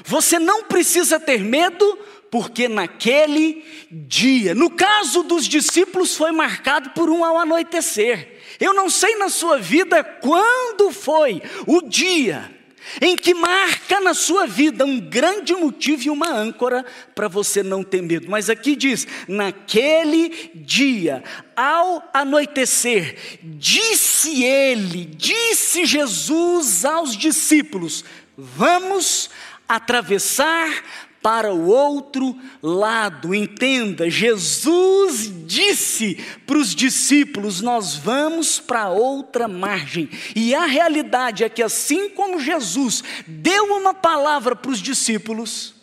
Você 0.05 0.39
não 0.39 0.65
precisa 0.65 1.19
ter 1.19 1.41
medo, 1.41 1.99
porque 2.31 2.69
naquele 2.69 3.65
dia, 3.91 4.55
no 4.55 4.69
caso 4.69 5.23
dos 5.23 5.49
discípulos, 5.49 6.15
foi 6.15 6.31
marcado 6.31 6.91
por 6.91 7.09
um 7.09 7.25
ao 7.25 7.39
anoitecer. 7.39 8.39
Eu 8.61 8.75
não 8.75 8.91
sei 8.91 9.17
na 9.17 9.31
sua 9.31 9.57
vida 9.57 10.05
quando 10.05 10.93
foi 10.93 11.41
o 11.67 11.81
dia 11.81 12.60
em 13.01 13.17
que 13.17 13.35
marca 13.35 14.01
na 14.01 14.15
sua 14.15 14.47
vida 14.47 14.85
um 14.85 14.99
grande 15.01 15.55
motivo 15.55 16.05
e 16.05 16.11
uma 16.11 16.31
âncora 16.31 16.85
para 17.15 17.29
você 17.29 17.63
não 17.63 17.83
ter 17.83 18.03
medo. 18.03 18.31
Mas 18.31 18.51
aqui 18.51 18.75
diz: 18.75 19.07
naquele 19.29 20.51
dia, 20.55 21.23
ao 21.57 22.09
anoitecer, 22.13 23.39
disse 23.43 24.43
ele, 24.43 25.05
disse 25.05 25.85
Jesus 25.85 26.85
aos 26.85 27.17
discípulos: 27.17 28.05
vamos 28.37 29.31
atravessar 29.69 31.10
para 31.23 31.53
o 31.53 31.67
outro 31.69 32.39
lado. 32.63 33.35
Entenda, 33.35 34.09
Jesus 34.09 35.31
disse 35.47 36.17
para 36.47 36.59
os 36.59 36.75
discípulos: 36.75 37.61
Nós 37.61 37.97
vamos 37.97 38.59
para 38.59 38.89
outra 38.89 39.47
margem. 39.47 40.09
E 40.35 40.55
a 40.55 40.67
realidade 40.67 41.45
é 41.45 41.49
que, 41.49 41.63
assim 41.63 42.09
como 42.11 42.41
Jesus 42.41 43.03
deu 43.27 43.77
uma 43.77 43.95
palavra 43.95 44.57
para 44.57 44.71
os 44.71 44.81
discípulos, 44.81 45.75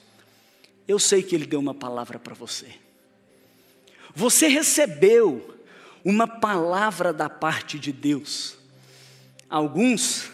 eu 0.87 0.99
sei 0.99 1.21
que 1.21 1.35
Ele 1.35 1.45
deu 1.45 1.59
uma 1.59 1.73
palavra 1.75 2.17
para 2.17 2.33
você. 2.33 2.67
Você 4.15 4.47
recebeu 4.47 5.55
uma 6.03 6.27
palavra 6.27 7.13
da 7.13 7.29
parte 7.29 7.77
de 7.77 7.91
Deus. 7.91 8.57
Alguns 9.49 10.31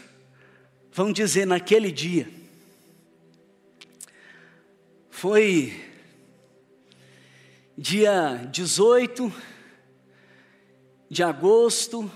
vão 0.91 1.11
dizer 1.11 1.45
naquele 1.45 1.91
dia, 1.91 2.29
foi 5.23 5.73
dia 7.77 8.45
18 8.51 9.31
de 11.09 11.23
agosto 11.23 12.11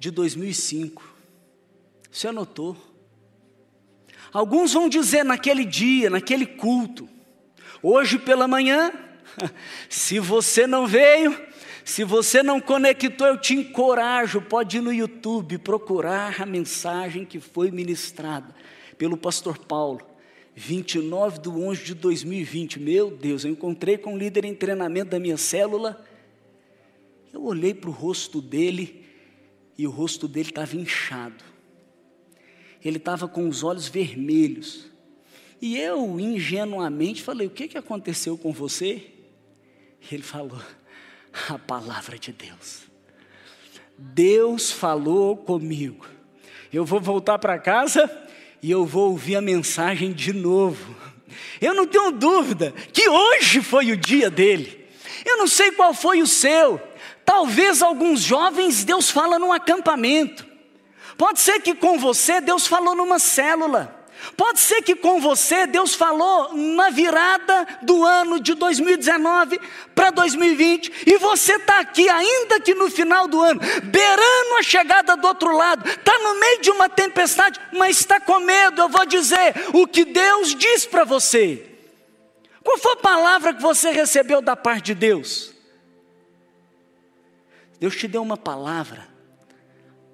de 0.00 0.10
2005. 0.10 1.00
Você 2.10 2.26
anotou? 2.26 2.76
Alguns 4.32 4.72
vão 4.72 4.88
dizer 4.88 5.24
naquele 5.24 5.64
dia, 5.64 6.10
naquele 6.10 6.44
culto, 6.44 7.08
hoje 7.80 8.18
pela 8.18 8.48
manhã, 8.48 8.90
se 9.88 10.18
você 10.18 10.66
não 10.66 10.88
veio, 10.88 11.40
se 11.84 12.02
você 12.02 12.42
não 12.42 12.60
conectou, 12.60 13.28
eu 13.28 13.40
te 13.40 13.54
encorajo, 13.54 14.42
pode 14.42 14.78
ir 14.78 14.80
no 14.80 14.92
YouTube 14.92 15.56
procurar 15.58 16.42
a 16.42 16.46
mensagem 16.46 17.24
que 17.24 17.38
foi 17.38 17.70
ministrada 17.70 18.52
pelo 18.98 19.16
pastor 19.16 19.56
Paulo 19.56 20.10
29 20.54 21.40
de 21.40 21.48
11 21.48 21.84
de 21.84 21.94
2020, 21.94 22.78
meu 22.78 23.10
Deus, 23.10 23.44
eu 23.44 23.50
encontrei 23.50 23.96
com 23.96 24.14
um 24.14 24.18
líder 24.18 24.44
em 24.44 24.54
treinamento 24.54 25.10
da 25.10 25.18
minha 25.18 25.36
célula. 25.36 26.04
Eu 27.32 27.44
olhei 27.44 27.72
para 27.72 27.88
o 27.88 27.92
rosto 27.92 28.40
dele 28.40 29.04
e 29.78 29.86
o 29.86 29.90
rosto 29.90 30.28
dele 30.28 30.50
estava 30.50 30.76
inchado. 30.76 31.42
Ele 32.84 32.98
estava 32.98 33.26
com 33.26 33.48
os 33.48 33.62
olhos 33.62 33.88
vermelhos. 33.88 34.90
E 35.60 35.78
eu, 35.78 36.20
ingenuamente, 36.20 37.22
falei: 37.22 37.46
O 37.46 37.50
que, 37.50 37.68
que 37.68 37.78
aconteceu 37.78 38.36
com 38.36 38.52
você? 38.52 39.10
Ele 40.10 40.22
falou: 40.22 40.60
A 41.48 41.58
palavra 41.58 42.18
de 42.18 42.32
Deus. 42.32 42.82
Deus 43.96 44.70
falou 44.70 45.36
comigo. 45.36 46.06
Eu 46.72 46.84
vou 46.84 47.00
voltar 47.00 47.38
para 47.38 47.58
casa 47.58 48.10
e 48.62 48.70
eu 48.70 48.86
vou 48.86 49.10
ouvir 49.10 49.34
a 49.34 49.40
mensagem 49.40 50.12
de 50.12 50.32
novo. 50.32 50.94
Eu 51.60 51.74
não 51.74 51.86
tenho 51.86 52.12
dúvida 52.12 52.72
que 52.92 53.08
hoje 53.08 53.60
foi 53.60 53.90
o 53.90 53.96
dia 53.96 54.30
dele. 54.30 54.88
Eu 55.24 55.36
não 55.36 55.48
sei 55.48 55.72
qual 55.72 55.92
foi 55.92 56.22
o 56.22 56.26
seu. 56.26 56.80
Talvez 57.24 57.82
alguns 57.82 58.20
jovens 58.20 58.84
Deus 58.84 59.10
fala 59.10 59.38
num 59.38 59.52
acampamento. 59.52 60.46
Pode 61.18 61.40
ser 61.40 61.60
que 61.60 61.74
com 61.74 61.98
você 61.98 62.40
Deus 62.40 62.66
falou 62.66 62.94
numa 62.94 63.18
célula. 63.18 64.01
Pode 64.36 64.60
ser 64.60 64.82
que 64.82 64.94
com 64.94 65.20
você 65.20 65.66
Deus 65.66 65.94
falou 65.94 66.54
na 66.54 66.90
virada 66.90 67.66
do 67.82 68.04
ano 68.04 68.40
de 68.40 68.54
2019 68.54 69.60
para 69.94 70.10
2020 70.10 71.04
e 71.06 71.18
você 71.18 71.54
está 71.54 71.80
aqui, 71.80 72.08
ainda 72.08 72.60
que 72.60 72.74
no 72.74 72.90
final 72.90 73.26
do 73.26 73.40
ano, 73.40 73.60
beirando 73.84 74.56
a 74.58 74.62
chegada 74.62 75.16
do 75.16 75.26
outro 75.26 75.56
lado, 75.56 75.88
está 75.88 76.18
no 76.18 76.38
meio 76.38 76.60
de 76.60 76.70
uma 76.70 76.88
tempestade, 76.88 77.60
mas 77.72 77.98
está 77.98 78.20
com 78.20 78.38
medo. 78.40 78.82
Eu 78.82 78.88
vou 78.88 79.04
dizer 79.04 79.54
o 79.72 79.86
que 79.86 80.04
Deus 80.04 80.54
diz 80.54 80.86
para 80.86 81.04
você. 81.04 81.68
Qual 82.62 82.78
foi 82.78 82.92
a 82.92 82.96
palavra 82.96 83.52
que 83.52 83.60
você 83.60 83.90
recebeu 83.90 84.40
da 84.40 84.54
parte 84.54 84.86
de 84.86 84.94
Deus? 84.94 85.52
Deus 87.80 87.96
te 87.96 88.06
deu 88.06 88.22
uma 88.22 88.36
palavra, 88.36 89.08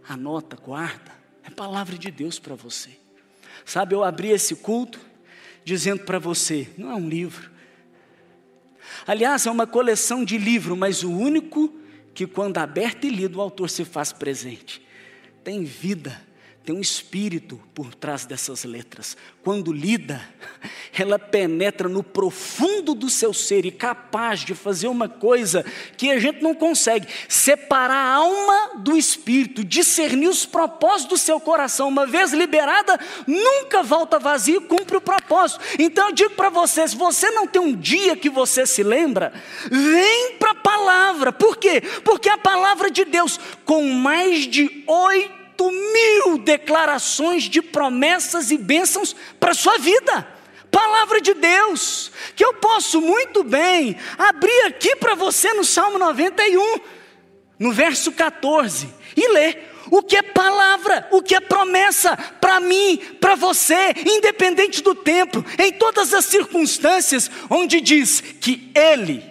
anota, 0.08 0.56
guarda, 0.56 1.12
é 1.44 1.50
palavra 1.50 1.98
de 1.98 2.10
Deus 2.10 2.38
para 2.38 2.54
você. 2.54 2.98
Sabe, 3.68 3.94
eu 3.94 4.02
abri 4.02 4.30
esse 4.30 4.56
culto 4.56 4.98
dizendo 5.62 6.02
para 6.04 6.18
você: 6.18 6.70
não 6.78 6.90
é 6.90 6.94
um 6.94 7.06
livro. 7.06 7.50
Aliás, 9.06 9.44
é 9.44 9.50
uma 9.50 9.66
coleção 9.66 10.24
de 10.24 10.38
livros, 10.38 10.76
mas 10.76 11.02
o 11.02 11.12
único 11.12 11.78
que, 12.14 12.26
quando 12.26 12.56
aberto 12.56 13.04
e 13.04 13.10
lido, 13.10 13.36
o 13.36 13.42
autor 13.42 13.68
se 13.68 13.84
faz 13.84 14.10
presente. 14.10 14.80
Tem 15.44 15.64
vida 15.64 16.18
tem 16.68 16.76
um 16.76 16.82
espírito 16.82 17.58
por 17.74 17.94
trás 17.94 18.26
dessas 18.26 18.62
letras. 18.62 19.16
Quando 19.42 19.72
lida, 19.72 20.20
ela 20.92 21.18
penetra 21.18 21.88
no 21.88 22.02
profundo 22.02 22.94
do 22.94 23.08
seu 23.08 23.32
ser 23.32 23.64
e 23.64 23.70
capaz 23.70 24.40
de 24.40 24.54
fazer 24.54 24.86
uma 24.86 25.08
coisa 25.08 25.64
que 25.96 26.10
a 26.10 26.18
gente 26.18 26.42
não 26.42 26.54
consegue: 26.54 27.08
separar 27.26 27.94
a 27.96 28.14
alma 28.16 28.72
do 28.80 28.98
espírito, 28.98 29.64
discernir 29.64 30.28
os 30.28 30.44
propósitos 30.44 31.08
do 31.08 31.16
seu 31.16 31.40
coração. 31.40 31.88
Uma 31.88 32.06
vez 32.06 32.34
liberada, 32.34 33.00
nunca 33.26 33.82
volta 33.82 34.18
vazio 34.18 34.60
e 34.60 34.66
cumpre 34.66 34.98
o 34.98 35.00
propósito. 35.00 35.64
Então 35.78 36.08
eu 36.08 36.14
digo 36.14 36.34
para 36.34 36.50
você: 36.50 36.86
se 36.86 36.94
você 36.94 37.30
não 37.30 37.46
tem 37.46 37.62
um 37.62 37.74
dia 37.74 38.14
que 38.14 38.28
você 38.28 38.66
se 38.66 38.82
lembra, 38.82 39.32
vem 39.70 40.34
para 40.34 40.50
a 40.50 40.56
palavra. 40.56 41.32
Por 41.32 41.56
quê? 41.56 41.80
Porque 42.04 42.28
a 42.28 42.36
palavra 42.36 42.90
de 42.90 43.06
Deus, 43.06 43.40
com 43.64 43.88
mais 43.88 44.46
de 44.46 44.84
oito 44.86 45.37
mil 45.66 46.38
declarações 46.38 47.44
de 47.44 47.60
promessas 47.60 48.50
e 48.50 48.58
bênçãos 48.58 49.14
para 49.40 49.50
a 49.50 49.54
sua 49.54 49.78
vida. 49.78 50.26
Palavra 50.70 51.20
de 51.20 51.34
Deus, 51.34 52.12
que 52.36 52.44
eu 52.44 52.54
posso 52.54 53.00
muito 53.00 53.42
bem 53.42 53.96
abrir 54.18 54.66
aqui 54.66 54.94
para 54.96 55.14
você 55.14 55.52
no 55.54 55.64
Salmo 55.64 55.98
91, 55.98 56.80
no 57.58 57.72
verso 57.72 58.12
14, 58.12 58.88
e 59.16 59.28
ler 59.32 59.68
o 59.90 60.02
que 60.02 60.16
é 60.16 60.22
palavra, 60.22 61.08
o 61.10 61.22
que 61.22 61.34
é 61.34 61.40
promessa 61.40 62.16
para 62.40 62.60
mim, 62.60 62.98
para 63.20 63.34
você, 63.34 63.94
independente 64.06 64.82
do 64.82 64.94
tempo, 64.94 65.44
em 65.58 65.72
todas 65.72 66.12
as 66.12 66.26
circunstâncias, 66.26 67.30
onde 67.48 67.80
diz 67.80 68.20
que 68.20 68.70
Ele 68.74 69.24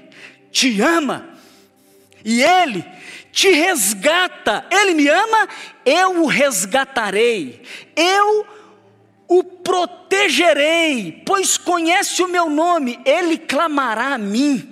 te 0.52 0.82
ama 0.82 1.30
e 2.26 2.44
Ele 2.44 2.84
te 3.38 3.52
resgata. 3.52 4.66
Ele 4.72 4.96
me 4.96 5.08
ama, 5.08 5.48
eu 5.86 6.24
o 6.24 6.26
resgatarei. 6.26 7.62
Eu 7.96 8.48
o 9.28 9.44
protegerei, 9.44 11.22
pois 11.24 11.56
conhece 11.56 12.24
o 12.24 12.28
meu 12.28 12.50
nome. 12.50 13.00
Ele 13.06 13.38
clamará 13.38 14.16
a 14.16 14.18
mim 14.18 14.68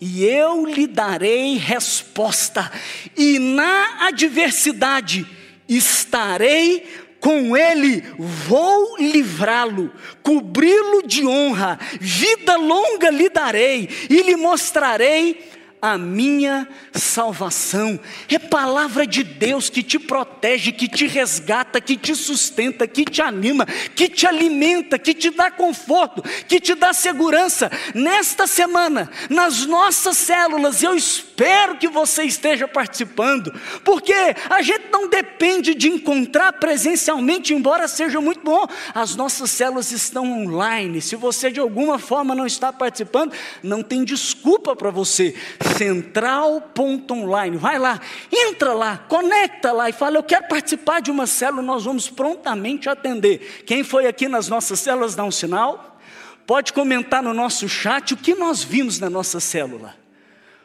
e 0.00 0.24
eu 0.24 0.64
lhe 0.64 0.86
darei 0.86 1.58
resposta. 1.58 2.72
E 3.14 3.38
na 3.38 4.06
adversidade 4.06 5.26
estarei 5.68 6.88
com 7.20 7.54
ele, 7.54 8.02
vou 8.18 8.96
livrá-lo, 8.98 9.92
cobri-lo 10.22 11.06
de 11.06 11.26
honra, 11.26 11.78
vida 12.00 12.56
longa 12.56 13.10
lhe 13.10 13.28
darei 13.28 13.90
e 14.08 14.22
lhe 14.22 14.36
mostrarei 14.36 15.59
a 15.80 15.96
minha 15.96 16.68
salvação. 16.92 17.98
É 18.28 18.38
palavra 18.38 19.06
de 19.06 19.22
Deus 19.22 19.70
que 19.70 19.82
te 19.82 19.98
protege, 19.98 20.72
que 20.72 20.88
te 20.88 21.06
resgata, 21.06 21.80
que 21.80 21.96
te 21.96 22.14
sustenta, 22.14 22.86
que 22.86 23.04
te 23.04 23.22
anima, 23.22 23.64
que 23.94 24.08
te 24.08 24.26
alimenta, 24.26 24.98
que 24.98 25.14
te 25.14 25.30
dá 25.30 25.50
conforto, 25.50 26.22
que 26.46 26.60
te 26.60 26.74
dá 26.74 26.92
segurança. 26.92 27.70
Nesta 27.94 28.46
semana, 28.46 29.10
nas 29.28 29.64
nossas 29.66 30.16
células, 30.18 30.82
eu 30.82 30.94
espero 30.94 31.78
que 31.78 31.88
você 31.88 32.24
esteja 32.24 32.68
participando, 32.68 33.52
porque 33.82 34.14
a 34.50 34.60
gente 34.60 34.84
não 34.92 35.08
depende 35.08 35.74
de 35.74 35.88
encontrar 35.88 36.52
presencialmente, 36.54 37.54
embora 37.54 37.88
seja 37.88 38.20
muito 38.20 38.42
bom. 38.42 38.66
As 38.94 39.16
nossas 39.16 39.50
células 39.50 39.92
estão 39.92 40.30
online. 40.30 41.00
Se 41.00 41.16
você 41.16 41.50
de 41.50 41.60
alguma 41.60 41.98
forma 41.98 42.34
não 42.34 42.46
está 42.46 42.72
participando, 42.72 43.32
não 43.62 43.82
tem 43.82 44.04
desculpa 44.04 44.76
para 44.76 44.90
você 44.90 45.34
central.online. 45.76 47.56
Vai 47.56 47.78
lá, 47.78 48.00
entra 48.30 48.72
lá, 48.72 48.98
conecta 48.98 49.72
lá 49.72 49.88
e 49.88 49.92
fala: 49.92 50.18
Eu 50.18 50.22
quero 50.22 50.48
participar 50.48 51.00
de 51.00 51.10
uma 51.10 51.26
célula, 51.26 51.62
nós 51.62 51.84
vamos 51.84 52.08
prontamente 52.08 52.88
atender. 52.88 53.62
Quem 53.66 53.82
foi 53.82 54.06
aqui 54.06 54.28
nas 54.28 54.48
nossas 54.48 54.80
células, 54.80 55.14
dá 55.14 55.24
um 55.24 55.30
sinal. 55.30 55.98
Pode 56.46 56.72
comentar 56.72 57.22
no 57.22 57.32
nosso 57.32 57.68
chat 57.68 58.12
o 58.12 58.16
que 58.16 58.34
nós 58.34 58.64
vimos 58.64 58.98
na 58.98 59.08
nossa 59.08 59.38
célula. 59.38 59.96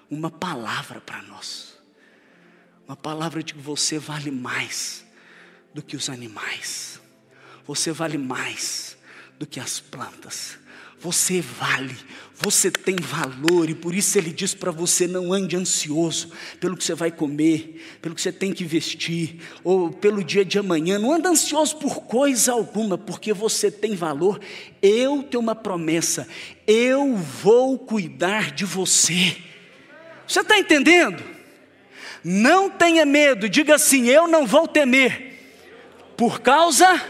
Uma 0.09 0.31
palavra 0.31 0.99
para 0.99 1.21
nós. 1.23 1.77
Uma 2.87 2.95
palavra 2.95 3.43
de 3.43 3.53
que 3.53 3.59
você 3.59 3.99
vale 3.99 4.31
mais 4.31 5.05
do 5.73 5.81
que 5.81 5.95
os 5.95 6.09
animais. 6.09 6.99
Você 7.65 7.91
vale 7.91 8.17
mais 8.17 8.97
do 9.37 9.45
que 9.45 9.59
as 9.59 9.79
plantas. 9.79 10.57
Você 10.99 11.41
vale, 11.41 11.95
você 12.38 12.69
tem 12.69 12.95
valor, 12.95 13.69
e 13.69 13.75
por 13.75 13.95
isso 13.95 14.17
ele 14.17 14.31
diz 14.31 14.53
para 14.53 14.71
você: 14.71 15.08
não 15.08 15.31
ande 15.31 15.55
ansioso 15.55 16.31
pelo 16.60 16.75
que 16.75 16.84
você 16.84 16.93
vai 16.93 17.12
comer, 17.12 17.81
pelo 18.01 18.13
que 18.13 18.21
você 18.21 18.31
tem 18.31 18.51
que 18.51 18.65
vestir, 18.65 19.39
ou 19.63 19.89
pelo 19.91 20.23
dia 20.23 20.43
de 20.43 20.60
amanhã. 20.60 20.99
Não 20.99 21.13
ande 21.13 21.27
ansioso 21.27 21.77
por 21.77 22.03
coisa 22.03 22.51
alguma, 22.51 22.97
porque 22.97 23.34
você 23.34 23.71
tem 23.71 23.95
valor. 23.95 24.39
Eu 24.81 25.23
tenho 25.23 25.41
uma 25.41 25.55
promessa: 25.55 26.27
eu 26.67 27.15
vou 27.15 27.77
cuidar 27.79 28.51
de 28.51 28.65
você. 28.65 29.38
Você 30.27 30.39
está 30.41 30.58
entendendo? 30.58 31.23
Não 32.23 32.69
tenha 32.69 33.05
medo, 33.05 33.47
diga 33.47 33.75
assim: 33.75 34.08
eu 34.08 34.27
não 34.27 34.45
vou 34.45 34.67
temer, 34.67 35.39
por 36.17 36.41
causa 36.41 37.01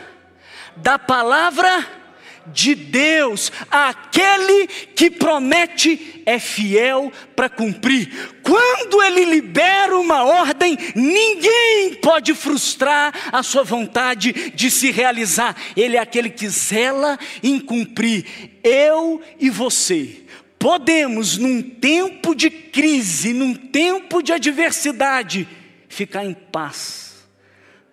da 0.76 1.00
palavra 1.00 2.05
de 2.48 2.76
Deus, 2.76 3.52
aquele 3.70 4.68
que 4.96 5.10
promete 5.10 6.22
é 6.26 6.40
fiel 6.40 7.12
para 7.36 7.50
cumprir. 7.50 8.36
Quando 8.44 9.02
ele 9.02 9.26
libera 9.26 9.98
uma 9.98 10.24
ordem, 10.24 10.78
ninguém 10.96 11.96
pode 12.02 12.34
frustrar 12.34 13.14
a 13.32 13.44
sua 13.44 13.64
vontade 13.64 14.52
de 14.52 14.70
se 14.70 14.92
realizar. 14.92 15.56
Ele 15.76 15.98
é 15.98 16.00
aquele 16.00 16.30
que 16.30 16.48
zela 16.48 17.18
em 17.44 17.60
cumprir. 17.60 18.60
Eu 18.64 19.22
e 19.40 19.50
você 19.50 20.26
podemos, 20.66 21.38
num 21.38 21.62
tempo 21.62 22.34
de 22.34 22.50
crise, 22.50 23.34
num 23.34 23.54
tempo 23.54 24.24
de 24.24 24.34
adversidade, 24.34 25.48
ficar 25.88 26.26
em 26.26 26.34
paz, 26.34 27.28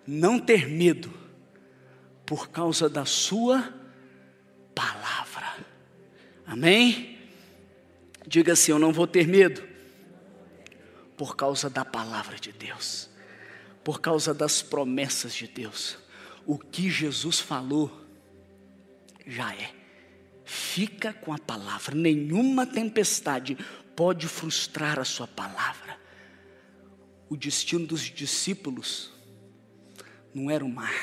não 0.07 0.39
ter 0.39 0.67
medo, 0.67 1.13
por 2.25 2.49
causa 2.49 2.89
da 2.89 3.05
sua. 3.05 3.71
Amém? 6.45 7.17
Diga 8.27 8.53
assim: 8.53 8.71
Eu 8.71 8.79
não 8.79 8.93
vou 8.93 9.07
ter 9.07 9.27
medo, 9.27 9.63
por 11.17 11.35
causa 11.35 11.69
da 11.69 11.85
palavra 11.85 12.37
de 12.37 12.51
Deus, 12.51 13.09
por 13.83 14.01
causa 14.01 14.33
das 14.33 14.61
promessas 14.61 15.33
de 15.33 15.47
Deus. 15.47 15.97
O 16.45 16.57
que 16.57 16.89
Jesus 16.89 17.39
falou, 17.39 18.05
já 19.25 19.53
é. 19.55 19.71
Fica 20.43 21.13
com 21.13 21.33
a 21.33 21.37
palavra, 21.37 21.95
nenhuma 21.95 22.65
tempestade 22.65 23.57
pode 23.95 24.27
frustrar 24.27 24.99
a 24.99 25.05
sua 25.05 25.27
palavra. 25.27 25.97
O 27.29 27.37
destino 27.37 27.87
dos 27.87 28.01
discípulos 28.01 29.11
não 30.33 30.51
era 30.51 30.63
o 30.63 30.69
mar, 30.69 30.93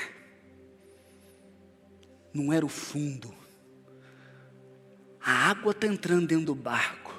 não 2.34 2.52
era 2.52 2.64
o 2.64 2.68
fundo, 2.68 3.34
a 5.30 5.48
água 5.48 5.70
está 5.70 5.86
entrando 5.86 6.26
dentro 6.26 6.46
do 6.46 6.54
barco. 6.56 7.14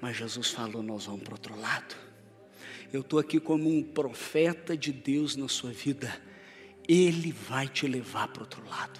Mas 0.00 0.16
Jesus 0.16 0.50
falou: 0.50 0.82
nós 0.82 1.06
vamos 1.06 1.22
para 1.22 1.30
o 1.30 1.34
outro 1.34 1.60
lado. 1.60 1.94
Eu 2.92 3.02
estou 3.02 3.20
aqui 3.20 3.38
como 3.38 3.70
um 3.70 3.80
profeta 3.80 4.76
de 4.76 4.92
Deus 4.92 5.36
na 5.36 5.46
sua 5.46 5.70
vida. 5.70 6.20
Ele 6.88 7.30
vai 7.30 7.68
te 7.68 7.86
levar 7.86 8.26
para 8.28 8.40
o 8.40 8.42
outro 8.42 8.68
lado. 8.68 8.98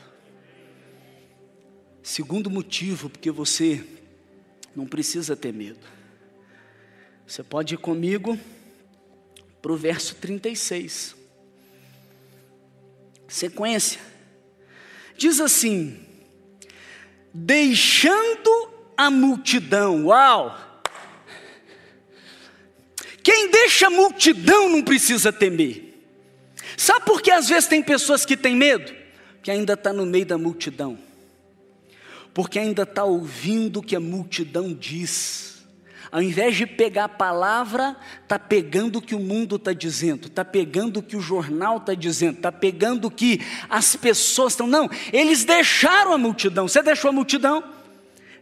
Segundo 2.01 2.49
motivo, 2.49 3.11
porque 3.11 3.33
você 3.33 3.85
não 4.77 4.87
precisa 4.87 5.35
ter 5.35 5.53
medo. 5.53 5.85
Você 7.27 7.43
pode 7.43 7.75
ir 7.75 7.79
comigo 7.79 8.39
para 9.61 9.73
o 9.73 9.77
verso 9.77 10.15
36. 10.15 11.17
Sequência. 13.27 14.01
Diz 15.17 15.41
assim: 15.41 16.10
deixando 17.33 18.71
a 18.97 19.11
multidão. 19.11 20.07
Uau! 20.07 20.71
Quem 23.23 23.51
deixa 23.51 23.87
a 23.87 23.91
multidão 23.91 24.69
não 24.69 24.83
precisa 24.83 25.33
temer. 25.33 25.95
Sabe 26.77 27.05
por 27.05 27.21
que 27.21 27.31
às 27.31 27.49
vezes 27.49 27.69
tem 27.69 27.83
pessoas 27.83 28.25
que 28.25 28.37
têm 28.37 28.57
medo? 28.57 28.95
Que 29.43 29.51
ainda 29.51 29.75
está 29.75 29.93
no 29.93 30.07
meio 30.07 30.27
da 30.27 30.39
multidão. 30.39 30.99
Porque 32.33 32.59
ainda 32.59 32.83
está 32.83 33.05
ouvindo 33.05 33.81
o 33.81 33.83
que 33.83 33.95
a 33.95 34.01
multidão 34.01 34.73
diz. 34.73 35.50
Ao 36.13 36.21
invés 36.21 36.57
de 36.57 36.67
pegar 36.67 37.05
a 37.05 37.09
palavra, 37.09 37.97
está 38.23 38.37
pegando 38.37 38.99
o 38.99 39.03
que 39.03 39.15
o 39.15 39.21
mundo 39.21 39.57
está 39.57 39.73
dizendo, 39.73 40.27
está 40.27 40.45
pegando 40.45 40.99
o 40.99 41.03
que 41.03 41.17
o 41.17 41.21
jornal 41.21 41.77
está 41.77 41.95
dizendo, 41.95 42.37
está 42.37 42.51
pegando 42.51 43.07
o 43.07 43.11
que 43.11 43.41
as 43.69 43.95
pessoas 43.95 44.55
estão. 44.55 44.67
Não, 44.67 44.91
eles 45.13 45.45
deixaram 45.45 46.13
a 46.13 46.19
multidão. 46.19 46.67
Você 46.67 46.83
deixou 46.83 47.11
a 47.11 47.13
multidão? 47.13 47.63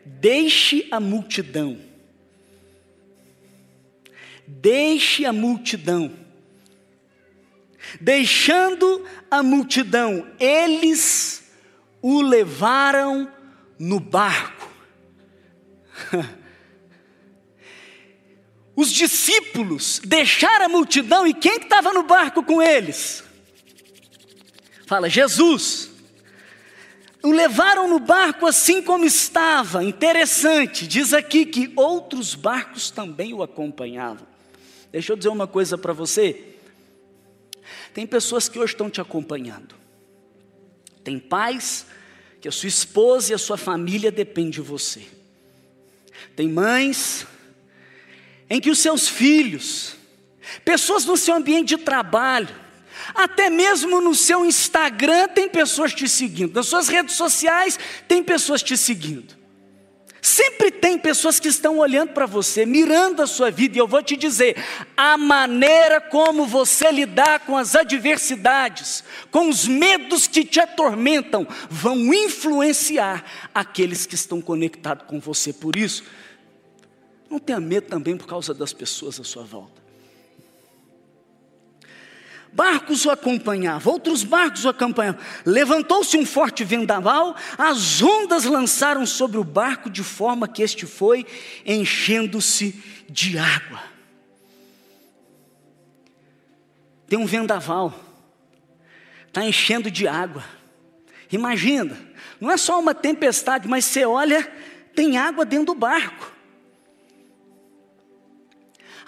Deixe 0.04 0.88
a 0.90 0.98
multidão. 0.98 1.78
Deixe 4.46 5.26
a 5.26 5.32
multidão. 5.32 6.10
Deixando 8.00 9.04
a 9.30 9.42
multidão, 9.42 10.26
eles 10.40 11.50
o 12.00 12.22
levaram 12.22 13.30
no 13.78 14.00
barco. 14.00 14.70
Os 18.78 18.92
discípulos 18.92 20.00
deixaram 20.04 20.66
a 20.66 20.68
multidão 20.68 21.26
e 21.26 21.34
quem 21.34 21.56
estava 21.56 21.92
no 21.92 22.04
barco 22.04 22.44
com 22.44 22.62
eles? 22.62 23.24
Fala, 24.86 25.10
Jesus. 25.10 25.90
O 27.20 27.32
levaram 27.32 27.88
no 27.88 27.98
barco 27.98 28.46
assim 28.46 28.80
como 28.80 29.04
estava. 29.04 29.82
Interessante, 29.82 30.86
diz 30.86 31.12
aqui 31.12 31.44
que 31.44 31.72
outros 31.74 32.36
barcos 32.36 32.88
também 32.88 33.34
o 33.34 33.42
acompanhavam. 33.42 34.24
Deixa 34.92 35.12
eu 35.12 35.16
dizer 35.16 35.30
uma 35.30 35.48
coisa 35.48 35.76
para 35.76 35.92
você. 35.92 36.54
Tem 37.92 38.06
pessoas 38.06 38.48
que 38.48 38.60
hoje 38.60 38.74
estão 38.74 38.88
te 38.88 39.00
acompanhando. 39.00 39.74
Tem 41.02 41.18
pais 41.18 41.84
que 42.40 42.46
a 42.46 42.52
sua 42.52 42.68
esposa 42.68 43.32
e 43.32 43.34
a 43.34 43.38
sua 43.38 43.56
família 43.56 44.12
dependem 44.12 44.52
de 44.52 44.60
você. 44.60 45.04
Tem 46.36 46.48
mães 46.48 47.26
em 48.48 48.60
que 48.60 48.70
os 48.70 48.78
seus 48.78 49.08
filhos, 49.08 49.94
pessoas 50.64 51.04
no 51.04 51.16
seu 51.16 51.34
ambiente 51.34 51.76
de 51.76 51.78
trabalho, 51.78 52.54
até 53.14 53.48
mesmo 53.48 54.00
no 54.00 54.14
seu 54.14 54.44
Instagram 54.44 55.28
tem 55.28 55.48
pessoas 55.48 55.94
te 55.94 56.08
seguindo, 56.08 56.54
nas 56.54 56.66
suas 56.66 56.88
redes 56.88 57.14
sociais 57.14 57.78
tem 58.06 58.22
pessoas 58.22 58.62
te 58.62 58.76
seguindo. 58.76 59.38
Sempre 60.20 60.70
tem 60.70 60.98
pessoas 60.98 61.38
que 61.38 61.48
estão 61.48 61.78
olhando 61.78 62.10
para 62.12 62.26
você, 62.26 62.66
mirando 62.66 63.22
a 63.22 63.26
sua 63.26 63.50
vida, 63.50 63.76
e 63.76 63.80
eu 63.80 63.86
vou 63.86 64.02
te 64.02 64.16
dizer: 64.16 64.56
a 64.96 65.16
maneira 65.16 66.00
como 66.00 66.44
você 66.44 66.90
lidar 66.90 67.40
com 67.40 67.56
as 67.56 67.76
adversidades, 67.76 69.04
com 69.30 69.48
os 69.48 69.66
medos 69.66 70.26
que 70.26 70.44
te 70.44 70.58
atormentam, 70.58 71.46
vão 71.70 72.12
influenciar 72.12 73.24
aqueles 73.54 74.06
que 74.06 74.16
estão 74.16 74.40
conectados 74.40 75.06
com 75.06 75.20
você. 75.20 75.52
Por 75.52 75.76
isso, 75.76 76.02
não 77.30 77.38
tenha 77.38 77.60
medo 77.60 77.88
também 77.88 78.16
por 78.16 78.26
causa 78.26 78.54
das 78.54 78.72
pessoas 78.72 79.20
à 79.20 79.24
sua 79.24 79.42
volta. 79.42 79.78
Barcos 82.50 83.04
o 83.04 83.10
acompanhavam, 83.10 83.92
outros 83.92 84.24
barcos 84.24 84.64
o 84.64 84.70
acompanhavam. 84.70 85.20
Levantou-se 85.44 86.16
um 86.16 86.24
forte 86.24 86.64
vendaval, 86.64 87.36
as 87.58 88.00
ondas 88.00 88.44
lançaram 88.44 89.04
sobre 89.04 89.36
o 89.36 89.44
barco 89.44 89.90
de 89.90 90.02
forma 90.02 90.48
que 90.48 90.62
este 90.62 90.86
foi 90.86 91.26
enchendo-se 91.64 92.82
de 93.08 93.38
água. 93.38 93.82
Tem 97.06 97.18
um 97.18 97.26
vendaval, 97.26 97.94
está 99.26 99.44
enchendo 99.44 99.90
de 99.90 100.08
água. 100.08 100.44
Imagina, 101.30 101.98
não 102.40 102.50
é 102.50 102.56
só 102.56 102.80
uma 102.80 102.94
tempestade, 102.94 103.68
mas 103.68 103.84
você 103.84 104.04
olha, 104.04 104.50
tem 104.94 105.18
água 105.18 105.44
dentro 105.44 105.66
do 105.66 105.74
barco. 105.74 106.37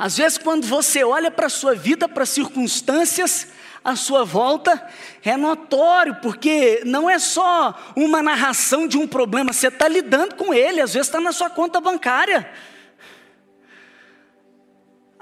Às 0.00 0.16
vezes, 0.16 0.38
quando 0.38 0.66
você 0.66 1.04
olha 1.04 1.30
para 1.30 1.44
a 1.44 1.50
sua 1.50 1.74
vida, 1.74 2.08
para 2.08 2.22
as 2.22 2.30
circunstâncias 2.30 3.48
à 3.84 3.94
sua 3.94 4.24
volta, 4.24 4.90
é 5.22 5.36
notório, 5.36 6.14
porque 6.22 6.80
não 6.86 7.10
é 7.10 7.18
só 7.18 7.78
uma 7.94 8.22
narração 8.22 8.88
de 8.88 8.96
um 8.96 9.06
problema, 9.06 9.52
você 9.52 9.68
está 9.68 9.86
lidando 9.86 10.36
com 10.36 10.54
ele, 10.54 10.80
às 10.80 10.94
vezes 10.94 11.06
está 11.06 11.20
na 11.20 11.32
sua 11.32 11.50
conta 11.50 11.82
bancária. 11.82 12.50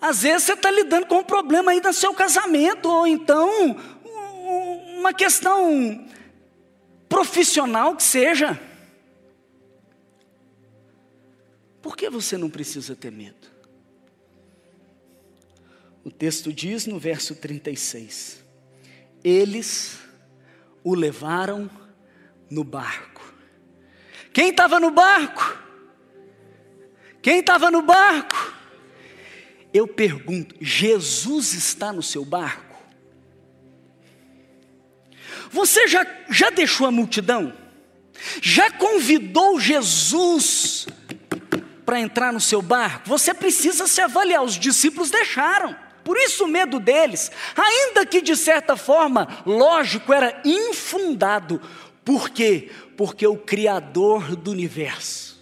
Às 0.01 0.23
vezes 0.23 0.45
você 0.45 0.53
está 0.53 0.71
lidando 0.71 1.07
com 1.09 1.17
um 1.17 1.25
problema 1.25 1.73
aí 1.73 1.81
no 1.81 1.93
seu 1.93 2.15
casamento, 2.15 2.89
ou 2.89 3.05
então 3.05 3.77
uma 4.97 5.13
questão 5.13 6.07
profissional 7.09 7.97
que 7.97 8.05
seja. 8.05 8.57
Por 11.83 11.97
que 11.97 12.09
você 12.09 12.39
não 12.39 12.49
precisa 12.49 12.95
ter 12.95 13.11
medo? 13.11 13.58
O 16.09 16.11
texto 16.11 16.51
diz 16.51 16.87
no 16.87 16.99
verso 16.99 17.35
36: 17.35 18.43
Eles 19.23 19.99
o 20.83 20.95
levaram 20.95 21.71
no 22.51 22.65
barco. 22.65 23.31
Quem 24.33 24.49
estava 24.49 24.81
no 24.81 24.91
barco? 24.91 25.63
Quem 27.21 27.41
estava 27.41 27.71
no 27.71 27.83
barco? 27.83 28.55
Eu 29.71 29.87
pergunto: 29.87 30.55
Jesus 30.59 31.53
está 31.53 31.93
no 31.93 32.03
seu 32.03 32.25
barco? 32.25 32.75
Você 35.51 35.87
já, 35.89 36.07
já 36.31 36.49
deixou 36.49 36.87
a 36.87 36.91
multidão? 36.91 37.53
Já 38.41 38.71
convidou 38.71 39.61
Jesus 39.61 40.87
para 41.85 42.01
entrar 42.01 42.33
no 42.33 42.41
seu 42.41 42.63
barco? 42.63 43.11
Você 43.11 43.35
precisa 43.35 43.87
se 43.87 44.01
avaliar. 44.01 44.43
Os 44.43 44.59
discípulos 44.59 45.11
deixaram. 45.11 45.88
Por 46.09 46.17
isso 46.17 46.45
o 46.45 46.49
medo 46.49 46.81
deles, 46.81 47.31
ainda 47.55 48.07
que 48.07 48.23
de 48.23 48.35
certa 48.35 48.79
forma, 48.79 49.29
lógico, 49.45 50.11
era 50.11 50.41
infundado. 50.43 51.61
Por 52.03 52.31
quê? 52.31 52.71
Porque 52.97 53.27
o 53.27 53.37
Criador 53.37 54.35
do 54.35 54.51
universo, 54.51 55.39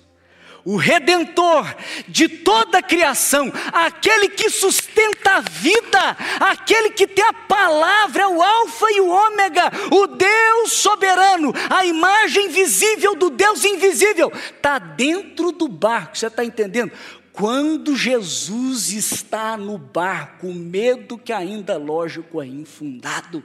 o 0.65 0.77
Redentor 0.77 1.73
de 2.09 2.29
toda 2.29 2.79
a 2.79 2.83
criação, 2.83 3.53
aquele 3.73 4.29
que 4.29 4.51
sustenta 4.51 5.35
a 5.35 5.41
vida, 5.41 6.17
aquele 6.41 6.91
que 6.91 7.07
tem 7.07 7.25
a 7.25 7.33
palavra, 7.33 8.25
é 8.25 8.27
o 8.27 8.43
Alfa 8.43 8.87
e 8.91 9.01
o 9.01 9.09
Ômega, 9.09 9.71
o 9.93 10.09
Deus 10.09 10.73
soberano, 10.73 11.55
a 11.71 11.87
imagem 11.87 12.49
visível 12.49 13.15
do 13.15 13.31
Deus 13.31 13.65
invisível, 13.65 14.33
está 14.35 14.81
dentro 14.81 15.53
do 15.53 15.69
barco, 15.69 16.19
você 16.19 16.27
está 16.27 16.45
entendendo? 16.45 16.91
Quando 17.37 17.95
Jesus 17.95 18.93
está 18.93 19.59
no 19.59 19.77
barco, 19.77 20.47
o 20.47 20.55
medo 20.55 21.19
que 21.19 21.35
ainda 21.35 21.77
lógico 21.77 22.41
é 22.41 22.47
infundado. 22.47 23.45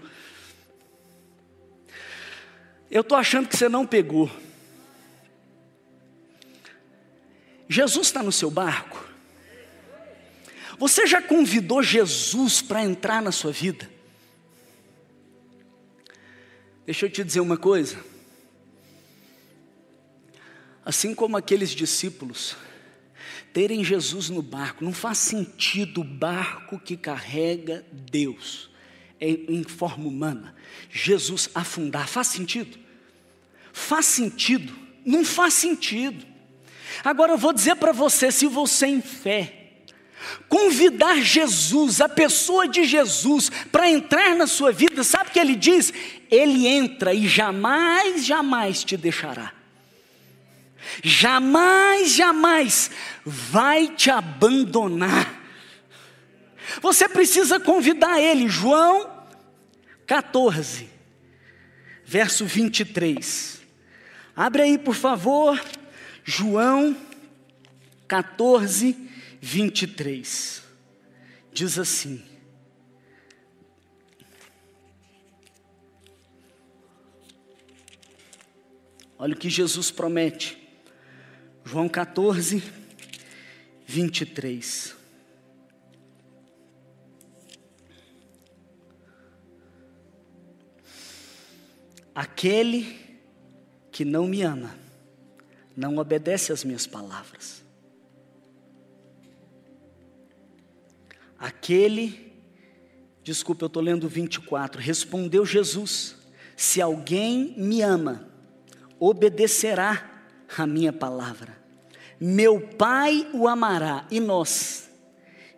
Eu 2.90 3.02
estou 3.02 3.18
achando 3.18 3.50
que 3.50 3.58
você 3.58 3.68
não 3.68 3.86
pegou. 3.86 4.32
Jesus 7.68 8.08
está 8.08 8.24
no 8.24 8.32
seu 8.32 8.50
barco. 8.50 9.06
Você 10.80 11.06
já 11.06 11.22
convidou 11.22 11.84
Jesus 11.84 12.62
para 12.62 12.82
entrar 12.82 13.22
na 13.22 13.34
sua 13.34 13.52
vida? 13.52 13.92
Deixa 16.86 17.08
eu 17.08 17.10
te 17.10 17.26
dizer 17.26 17.42
uma 17.42 17.58
coisa. 17.58 17.98
Assim 20.86 21.14
como 21.14 21.36
aqueles 21.36 21.72
discípulos 21.72 22.56
terem 23.54 23.84
Jesus 23.84 24.30
no 24.30 24.42
barco. 24.42 24.84
Não 24.84 24.94
faz 24.94 25.18
sentido 25.18 26.02
o 26.02 26.04
barco 26.04 26.80
que 26.80 26.98
carrega 26.98 27.86
Deus 27.92 28.70
em, 29.20 29.46
em 29.48 29.64
forma 29.64 30.08
humana. 30.08 30.56
Jesus 30.90 31.50
afundar. 31.54 32.08
Faz 32.08 32.28
sentido? 32.28 32.78
Faz 33.74 34.06
sentido? 34.06 34.74
Não 35.06 35.24
faz 35.24 35.54
sentido. 35.54 36.26
Agora 37.04 37.34
eu 37.34 37.38
vou 37.38 37.54
dizer 37.54 37.76
para 37.76 37.92
você: 37.92 38.32
se 38.32 38.48
você 38.48 38.88
em 38.88 39.02
fé, 39.02 39.72
convidar 40.50 41.22
Jesus, 41.22 42.02
a 42.02 42.10
pessoa 42.10 42.68
de 42.68 42.84
Jesus, 42.84 43.50
para 43.72 43.90
entrar 43.90 44.36
na 44.36 44.48
sua 44.48 44.72
vida, 44.72 45.04
sabe 45.04 45.30
o 45.30 45.34
que 45.34 45.40
ele 45.40 45.56
diz? 45.56 45.94
Ele 46.30 46.68
entra 46.68 47.14
e 47.14 47.28
jamais, 47.28 48.26
jamais 48.26 48.84
te 48.84 48.98
deixará 48.98 49.61
jamais, 51.04 52.12
jamais 52.12 52.92
vai 53.26 53.88
te 53.88 54.10
abandonar. 54.10 55.42
Você 56.82 57.10
precisa 57.10 57.60
convidar 57.60 58.20
ele, 58.20 58.48
João 58.48 59.10
14, 60.06 60.90
verso 62.06 62.46
23. 62.46 63.62
Abre 64.36 64.62
aí, 64.62 64.78
por 64.78 64.96
favor, 64.96 65.62
João 66.24 66.96
14, 68.08 68.96
23. 69.42 70.64
Diz 71.54 71.78
assim: 71.78 72.24
Olha 79.18 79.34
o 79.34 79.38
que 79.38 79.50
Jesus 79.50 79.92
promete. 79.92 80.61
João 81.72 81.88
14, 81.88 82.62
23. 83.88 84.94
Aquele 92.14 93.00
que 93.90 94.04
não 94.04 94.28
me 94.28 94.42
ama, 94.42 94.76
não 95.74 95.96
obedece 95.96 96.52
às 96.52 96.66
minhas 96.66 96.86
palavras. 96.86 97.64
Aquele, 101.40 102.34
desculpa, 103.24 103.64
eu 103.64 103.68
estou 103.68 103.82
lendo 103.82 104.10
24, 104.10 104.82
respondeu 104.82 105.46
Jesus: 105.46 106.18
Se 106.58 106.82
alguém 106.82 107.54
me 107.58 107.82
ama, 107.82 108.30
obedecerá 109.00 110.26
a 110.58 110.68
minha 110.68 110.92
palavra. 110.92 111.61
Meu 112.24 112.62
Pai 112.62 113.28
o 113.34 113.48
amará 113.48 114.06
e 114.12 114.20
nós 114.20 114.88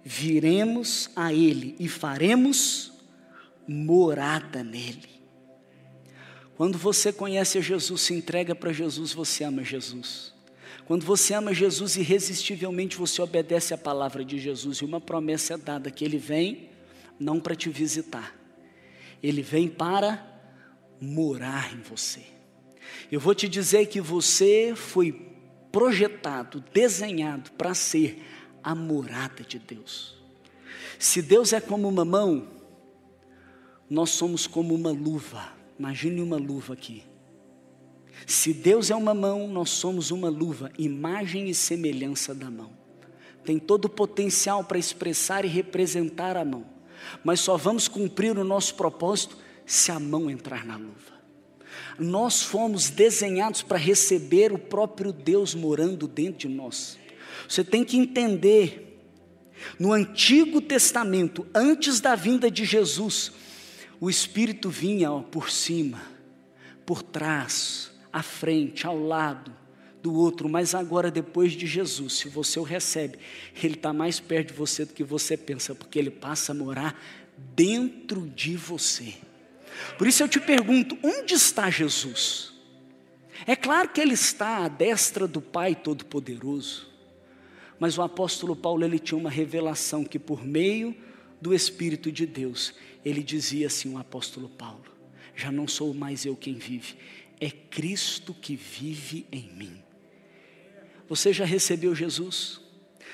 viremos 0.02 1.10
a 1.14 1.34
Ele 1.34 1.76
e 1.78 1.90
faremos 1.90 2.94
morada 3.68 4.64
nele. 4.64 5.10
Quando 6.56 6.78
você 6.78 7.12
conhece 7.12 7.58
a 7.58 7.62
Jesus, 7.62 8.04
se 8.04 8.14
entrega 8.14 8.56
para 8.56 8.72
Jesus, 8.72 9.12
você 9.12 9.44
ama 9.44 9.62
Jesus. 9.62 10.32
Quando 10.86 11.06
você 11.06 11.34
ama 11.34 11.54
Jesus, 11.54 11.98
irresistivelmente 11.98 12.96
você 12.96 13.22
obedece 13.22 13.74
a 13.74 13.78
palavra 13.78 14.24
de 14.24 14.40
Jesus, 14.40 14.78
e 14.78 14.86
uma 14.86 15.02
promessa 15.02 15.56
é 15.56 15.58
dada: 15.58 15.92
que 15.92 16.06
Ele 16.06 16.18
vem 16.18 16.70
não 17.20 17.42
para 17.42 17.56
te 17.56 17.70
visitar, 17.70 18.34
Ele 19.22 19.42
vem 19.42 19.68
para 19.68 20.26
morar 21.02 21.74
em 21.74 21.82
você. 21.82 22.22
Eu 23.12 23.20
vou 23.20 23.36
te 23.36 23.50
dizer 23.50 23.88
que 23.88 24.00
você 24.00 24.74
foi 24.78 25.33
projetado, 25.74 26.64
desenhado 26.72 27.52
para 27.54 27.74
ser 27.74 28.24
a 28.64 28.76
morada 28.76 29.44
de 29.44 29.58
Deus. 29.58 30.16
Se 31.00 31.20
Deus 31.20 31.52
é 31.52 31.60
como 31.60 31.90
uma 31.90 32.06
mão, 32.06 32.48
nós 33.90 34.12
somos 34.12 34.46
como 34.46 34.76
uma 34.76 34.92
luva. 34.92 35.52
Imagine 35.78 36.22
uma 36.22 36.38
luva 36.38 36.76
aqui. 36.76 37.04
Se 38.28 38.54
Deus 38.54 38.92
é 38.92 38.96
uma 38.96 39.16
mão, 39.16 39.48
nós 39.48 39.72
somos 39.72 40.12
uma 40.12 40.30
luva, 40.30 40.72
imagem 40.78 41.50
e 41.50 41.56
semelhança 41.56 42.36
da 42.36 42.52
mão. 42.52 42.72
Tem 43.44 43.58
todo 43.58 43.86
o 43.86 43.90
potencial 43.90 44.64
para 44.64 44.78
expressar 44.78 45.44
e 45.44 45.48
representar 45.48 46.38
a 46.38 46.46
mão, 46.46 46.66
mas 47.24 47.40
só 47.40 47.58
vamos 47.58 47.88
cumprir 47.88 48.38
o 48.38 48.44
nosso 48.44 48.76
propósito 48.76 49.36
se 49.66 49.92
a 49.92 50.00
mão 50.00 50.30
entrar 50.30 50.66
na 50.66 50.78
luva. 50.78 51.13
Nós 51.98 52.42
fomos 52.42 52.90
desenhados 52.90 53.62
para 53.62 53.78
receber 53.78 54.52
o 54.52 54.58
próprio 54.58 55.12
Deus 55.12 55.54
morando 55.54 56.08
dentro 56.08 56.48
de 56.48 56.56
nós. 56.56 56.98
Você 57.48 57.64
tem 57.64 57.84
que 57.84 57.98
entender, 57.98 59.00
no 59.80 59.92
Antigo 59.92 60.62
Testamento, 60.62 61.46
antes 61.54 62.00
da 62.00 62.16
vinda 62.16 62.50
de 62.50 62.66
Jesus, 62.66 63.32
o 64.00 64.10
Espírito 64.10 64.70
vinha 64.70 65.12
ó, 65.12 65.22
por 65.22 65.50
cima, 65.50 66.02
por 66.86 67.02
trás, 67.02 67.92
à 68.12 68.22
frente, 68.22 68.86
ao 68.86 68.98
lado 68.98 69.54
do 70.02 70.14
outro, 70.14 70.50
mas 70.50 70.76
agora, 70.76 71.10
depois 71.10 71.54
de 71.54 71.66
Jesus, 71.66 72.14
se 72.18 72.28
você 72.28 72.60
o 72.60 72.64
recebe, 72.64 73.18
ele 73.64 73.76
está 73.76 73.94
mais 73.94 74.20
perto 74.20 74.50
de 74.50 74.54
você 74.54 74.84
do 74.84 74.94
que 74.94 75.04
você 75.04 75.38
pensa, 75.38 75.74
porque 75.74 75.98
ele 75.98 76.12
passa 76.12 76.52
a 76.52 76.56
morar 76.56 77.02
dentro 77.56 78.28
de 78.28 78.58
você. 78.58 79.14
Por 79.98 80.08
isso 80.08 80.24
eu 80.24 80.28
te 80.28 80.40
pergunto: 80.40 80.98
onde 81.04 81.34
está 81.34 81.70
Jesus? 81.70 82.54
É 83.46 83.56
claro 83.56 83.90
que 83.90 84.00
ele 84.00 84.14
está 84.14 84.64
à 84.64 84.68
destra 84.68 85.28
do 85.28 85.42
Pai 85.42 85.76
Todo-Poderoso, 85.76 86.88
mas 87.80 87.98
o 87.98 88.02
apóstolo 88.02 88.56
Paulo 88.56 88.86
ele 88.86 89.00
tinha 89.00 89.18
uma 89.18 89.30
revelação 89.30 90.04
que 90.04 90.18
por 90.18 90.46
meio 90.46 90.96
do 91.42 91.54
Espírito 91.54 92.10
de 92.10 92.26
Deus, 92.26 92.74
ele 93.04 93.22
dizia 93.22 93.68
assim, 93.68 93.94
o 93.94 93.98
apóstolo 93.98 94.48
Paulo: 94.48 94.86
já 95.36 95.52
não 95.52 95.68
sou 95.68 95.94
mais 95.94 96.26
eu 96.26 96.36
quem 96.36 96.54
vive, 96.54 96.96
é 97.40 97.50
Cristo 97.50 98.34
que 98.34 98.56
vive 98.56 99.28
em 99.32 99.50
mim. 99.52 99.84
Você 101.10 101.34
já 101.34 101.44
recebeu 101.44 101.94
Jesus? 101.94 102.62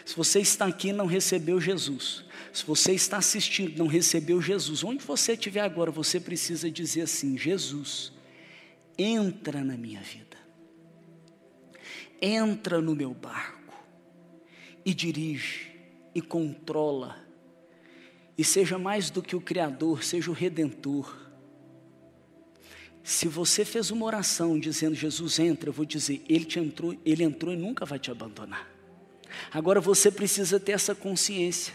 Se 0.05 0.15
você 0.15 0.39
está 0.39 0.65
aqui 0.65 0.89
e 0.89 0.93
não 0.93 1.05
recebeu 1.05 1.59
Jesus, 1.59 2.23
se 2.51 2.65
você 2.65 2.93
está 2.93 3.17
assistindo, 3.17 3.77
não 3.77 3.87
recebeu 3.87 4.41
Jesus, 4.41 4.83
onde 4.83 5.03
você 5.03 5.33
estiver 5.33 5.61
agora, 5.61 5.91
você 5.91 6.19
precisa 6.19 6.69
dizer 6.69 7.01
assim: 7.01 7.37
Jesus, 7.37 8.11
entra 8.97 9.63
na 9.63 9.77
minha 9.77 10.01
vida, 10.01 10.37
entra 12.21 12.81
no 12.81 12.95
meu 12.95 13.13
barco 13.13 13.73
e 14.85 14.93
dirige 14.93 15.71
e 16.13 16.21
controla, 16.21 17.23
e 18.37 18.43
seja 18.43 18.77
mais 18.77 19.09
do 19.09 19.21
que 19.21 19.35
o 19.35 19.41
Criador, 19.41 20.03
seja 20.03 20.31
o 20.31 20.33
Redentor. 20.33 21.29
Se 23.03 23.27
você 23.27 23.65
fez 23.65 23.89
uma 23.89 24.05
oração 24.05 24.59
dizendo 24.59 24.93
Jesus 24.93 25.39
entra, 25.39 25.69
eu 25.69 25.73
vou 25.73 25.85
dizer, 25.85 26.23
ele 26.29 26.45
te 26.45 26.59
entrou, 26.59 26.95
ele 27.05 27.23
entrou 27.23 27.53
e 27.53 27.57
nunca 27.57 27.85
vai 27.85 27.97
te 27.97 28.11
abandonar. 28.11 28.69
Agora 29.51 29.79
você 29.79 30.11
precisa 30.11 30.59
ter 30.59 30.73
essa 30.73 30.93
consciência. 30.93 31.73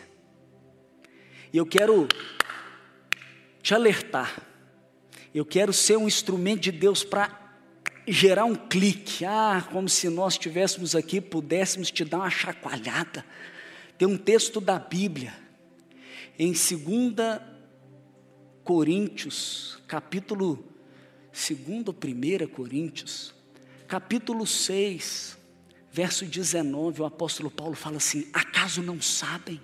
E 1.54 1.56
eu 1.56 1.64
quero 1.64 2.08
te 3.62 3.72
alertar. 3.74 4.42
Eu 5.32 5.46
quero 5.46 5.72
ser 5.72 5.96
um 5.96 6.08
instrumento 6.08 6.62
de 6.62 6.72
Deus 6.72 7.04
para 7.04 7.30
gerar 8.08 8.44
um 8.44 8.56
clique. 8.56 9.24
Ah, 9.24 9.64
como 9.70 9.88
se 9.88 10.08
nós 10.08 10.32
estivéssemos 10.32 10.96
aqui, 10.96 11.20
pudéssemos 11.20 11.92
te 11.92 12.04
dar 12.04 12.16
uma 12.18 12.28
chacoalhada. 12.28 13.24
Tem 13.96 14.08
um 14.08 14.18
texto 14.18 14.60
da 14.60 14.80
Bíblia, 14.80 15.32
em 16.36 16.50
2 16.50 17.40
Coríntios, 18.64 19.78
capítulo 19.86 20.56
2 21.32 21.86
ou 21.86 21.94
1 21.94 22.48
Coríntios, 22.48 23.32
capítulo 23.86 24.44
6, 24.44 25.38
verso 25.92 26.26
19, 26.26 27.02
o 27.02 27.04
apóstolo 27.04 27.48
Paulo 27.48 27.76
fala 27.76 27.98
assim: 27.98 28.28
Acaso 28.32 28.82
não 28.82 29.00
sabem? 29.00 29.60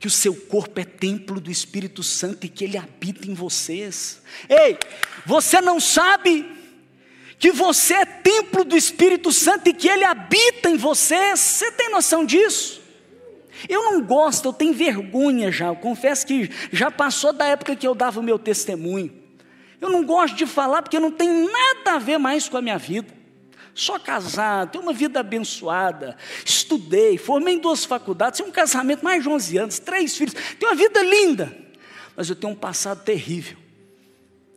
Que 0.00 0.06
o 0.06 0.10
seu 0.10 0.34
corpo 0.34 0.80
é 0.80 0.84
templo 0.84 1.38
do 1.38 1.50
Espírito 1.50 2.02
Santo 2.02 2.46
e 2.46 2.48
que 2.48 2.64
ele 2.64 2.78
habita 2.78 3.30
em 3.30 3.34
vocês. 3.34 4.22
Ei, 4.48 4.78
você 5.26 5.60
não 5.60 5.78
sabe 5.78 6.50
que 7.38 7.52
você 7.52 7.92
é 7.92 8.04
templo 8.06 8.64
do 8.64 8.74
Espírito 8.74 9.30
Santo 9.30 9.68
e 9.68 9.74
que 9.74 9.86
ele 9.86 10.02
habita 10.02 10.70
em 10.70 10.78
vocês? 10.78 11.38
Você 11.38 11.70
tem 11.72 11.90
noção 11.90 12.24
disso? 12.24 12.80
Eu 13.68 13.84
não 13.84 14.00
gosto, 14.00 14.48
eu 14.48 14.52
tenho 14.54 14.72
vergonha 14.72 15.52
já. 15.52 15.66
Eu 15.66 15.76
confesso 15.76 16.26
que 16.26 16.50
já 16.72 16.90
passou 16.90 17.34
da 17.34 17.44
época 17.44 17.76
que 17.76 17.86
eu 17.86 17.94
dava 17.94 18.20
o 18.20 18.22
meu 18.22 18.38
testemunho. 18.38 19.12
Eu 19.82 19.90
não 19.90 20.02
gosto 20.02 20.34
de 20.34 20.46
falar 20.46 20.80
porque 20.80 20.98
não 20.98 21.10
tem 21.10 21.28
nada 21.28 21.92
a 21.96 21.98
ver 21.98 22.16
mais 22.16 22.48
com 22.48 22.56
a 22.56 22.62
minha 22.62 22.78
vida 22.78 23.19
só 23.74 23.98
casado, 23.98 24.72
tenho 24.72 24.84
uma 24.84 24.92
vida 24.92 25.20
abençoada, 25.20 26.16
estudei, 26.44 27.16
formei 27.16 27.54
em 27.54 27.58
duas 27.58 27.84
faculdades, 27.84 28.38
tenho 28.38 28.48
um 28.48 28.52
casamento 28.52 29.04
mais 29.04 29.22
de 29.22 29.28
11 29.28 29.58
anos, 29.58 29.78
três 29.78 30.16
filhos, 30.16 30.34
tenho 30.58 30.72
uma 30.72 30.76
vida 30.76 31.02
linda, 31.02 31.56
mas 32.16 32.28
eu 32.28 32.36
tenho 32.36 32.52
um 32.52 32.56
passado 32.56 33.02
terrível, 33.04 33.56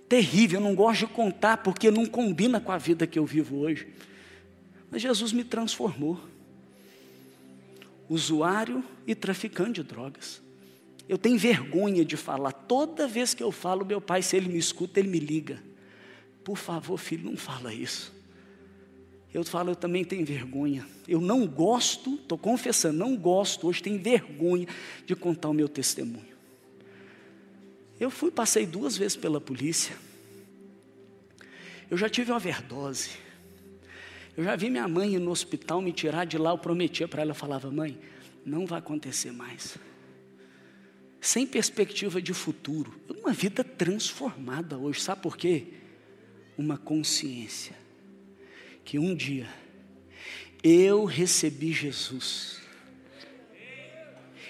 terrível, 0.09 0.59
eu 0.59 0.63
não 0.63 0.75
gosto 0.75 1.07
de 1.07 1.13
contar 1.13 1.57
porque 1.57 1.89
não 1.89 2.05
combina 2.05 2.59
com 2.59 2.71
a 2.71 2.77
vida 2.77 3.07
que 3.07 3.17
eu 3.17 3.25
vivo 3.25 3.57
hoje. 3.57 3.87
Mas 4.91 5.01
Jesus 5.01 5.33
me 5.33 5.43
transformou, 5.43 6.19
usuário 8.07 8.83
e 9.07 9.15
traficante 9.15 9.81
de 9.81 9.87
drogas. 9.87 10.39
Eu 11.09 11.17
tenho 11.17 11.37
vergonha 11.37 12.05
de 12.05 12.15
falar, 12.15 12.51
toda 12.51 13.07
vez 13.07 13.33
que 13.33 13.41
eu 13.41 13.51
falo, 13.51 13.83
meu 13.83 13.99
pai, 13.99 14.21
se 14.21 14.37
ele 14.37 14.49
me 14.49 14.59
escuta, 14.59 14.99
ele 14.99 15.09
me 15.09 15.19
liga. 15.19 15.61
Por 16.43 16.57
favor, 16.57 16.97
filho, 16.97 17.29
não 17.29 17.35
fala 17.35 17.73
isso. 17.73 18.13
Eu 19.33 19.43
falo, 19.43 19.71
eu 19.71 19.75
também 19.75 20.05
tenho 20.05 20.23
vergonha. 20.23 20.85
Eu 21.07 21.19
não 21.19 21.47
gosto, 21.47 22.15
estou 22.15 22.37
confessando, 22.37 22.99
não 22.99 23.17
gosto, 23.17 23.67
hoje 23.67 23.81
tenho 23.81 23.99
vergonha 23.99 24.67
de 25.07 25.15
contar 25.15 25.49
o 25.49 25.53
meu 25.53 25.67
testemunho. 25.67 26.33
Eu 27.99 28.11
fui, 28.11 28.29
passei 28.29 28.65
duas 28.67 28.95
vezes 28.95 29.17
pela 29.17 29.41
polícia. 29.41 29.95
Eu 31.89 31.97
já 31.97 32.07
tive 32.07 32.31
uma 32.31 32.37
overdose. 32.37 33.11
Eu 34.37 34.43
já 34.43 34.55
vi 34.55 34.69
minha 34.69 34.87
mãe 34.87 35.15
ir 35.15 35.19
no 35.19 35.31
hospital 35.31 35.81
me 35.81 35.91
tirar 35.91 36.25
de 36.25 36.37
lá, 36.37 36.51
eu 36.51 36.57
prometia 36.57 37.07
para 37.07 37.23
ela, 37.23 37.31
eu 37.31 37.35
falava, 37.35 37.71
mãe, 37.71 37.97
não 38.45 38.67
vai 38.67 38.79
acontecer 38.79 39.31
mais. 39.31 39.77
Sem 41.19 41.47
perspectiva 41.47 42.21
de 42.21 42.33
futuro. 42.33 42.93
Uma 43.09 43.31
vida 43.31 43.63
transformada 43.63 44.77
hoje, 44.77 45.01
sabe 45.01 45.21
por 45.21 45.37
quê? 45.37 45.67
Uma 46.55 46.77
consciência 46.77 47.82
que 48.83 48.99
um 48.99 49.15
dia 49.15 49.47
eu 50.63 51.05
recebi 51.05 51.71
Jesus. 51.73 52.61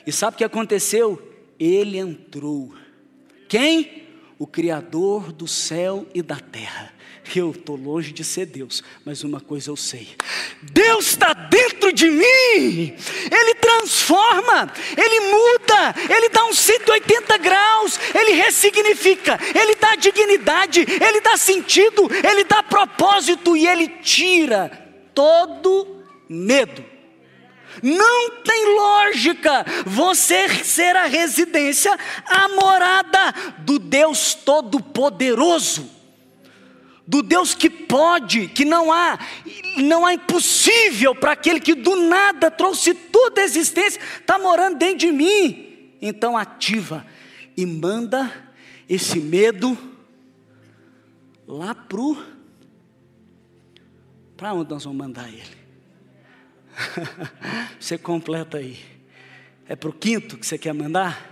E 0.06 0.12
sabe 0.12 0.36
o 0.36 0.38
que 0.38 0.44
aconteceu? 0.44 1.22
Ele 1.60 1.98
entrou. 1.98 2.74
Quem? 3.48 4.04
o 4.44 4.48
Criador 4.48 5.32
do 5.32 5.48
céu 5.48 6.06
e 6.14 6.22
da 6.22 6.36
terra. 6.38 6.94
Eu 7.36 7.52
estou 7.52 7.76
longe 7.76 8.12
de 8.12 8.24
ser 8.24 8.46
Deus, 8.46 8.84
mas 9.06 9.24
uma 9.24 9.40
coisa 9.40 9.70
eu 9.70 9.76
sei: 9.76 10.10
Deus 10.62 11.08
está 11.08 11.34
dentro 11.34 11.94
de 11.94 12.10
mim, 12.10 12.96
Ele 13.32 13.56
transforma, 13.56 14.72
Ele 14.98 15.20
muda, 15.22 15.96
Ele 16.10 16.30
dá 16.30 16.46
uns 16.46 16.60
180 16.60 17.38
graus, 17.38 18.00
Ele 18.14 18.34
ressignifica, 18.34 19.40
Ele 19.56 19.76
dá 19.76 19.96
dignidade, 19.96 20.82
Ele 20.82 21.22
dá 21.22 21.38
sentido, 21.38 22.10
Ele 22.28 22.44
dá 22.44 22.62
propósito 22.62 23.56
e 23.56 23.68
Ele 23.68 23.88
tira 23.88 24.70
todo 25.14 26.04
medo. 26.28 26.94
Não 27.82 28.30
tem 28.44 28.76
lógica 28.76 29.66
você 29.86 30.48
ser 30.64 30.96
a 30.96 31.06
residência, 31.06 31.98
a 32.26 32.48
morada 32.50 33.34
do 33.60 33.80
Deus 33.80 34.34
Todo-Poderoso, 34.36 35.90
do 37.06 37.22
Deus 37.22 37.54
que 37.54 37.70
pode, 37.70 38.48
que 38.48 38.64
não 38.64 38.92
há, 38.92 39.20
não 39.78 40.06
há 40.06 40.14
impossível 40.14 41.14
para 41.14 41.34
aquele 41.34 41.60
que 41.60 41.76
do 41.76 41.96
nada 41.96 42.50
trouxe 42.50 42.94
toda 42.94 43.42
a 43.42 43.44
existência, 43.44 44.02
está 44.20 44.40
morando 44.40 44.78
dentro 44.78 45.00
de 45.00 45.12
mim. 45.12 45.92
Então 46.02 46.38
ativa 46.38 47.06
e 47.56 47.66
manda 47.66 48.32
esse 48.90 49.20
medo 49.20 49.78
lá 51.48 51.76
pro 51.76 52.34
para 54.36 54.54
onde 54.54 54.72
nós 54.72 54.84
vamos 54.84 54.98
mandar 54.98 55.30
ele? 55.30 55.44
você 57.80 57.98
completa 57.98 58.58
aí. 58.58 58.78
É 59.68 59.76
para 59.76 59.90
o 59.90 59.94
quinto 59.94 60.38
que 60.38 60.46
você 60.46 60.58
quer 60.58 60.74
mandar? 60.74 61.32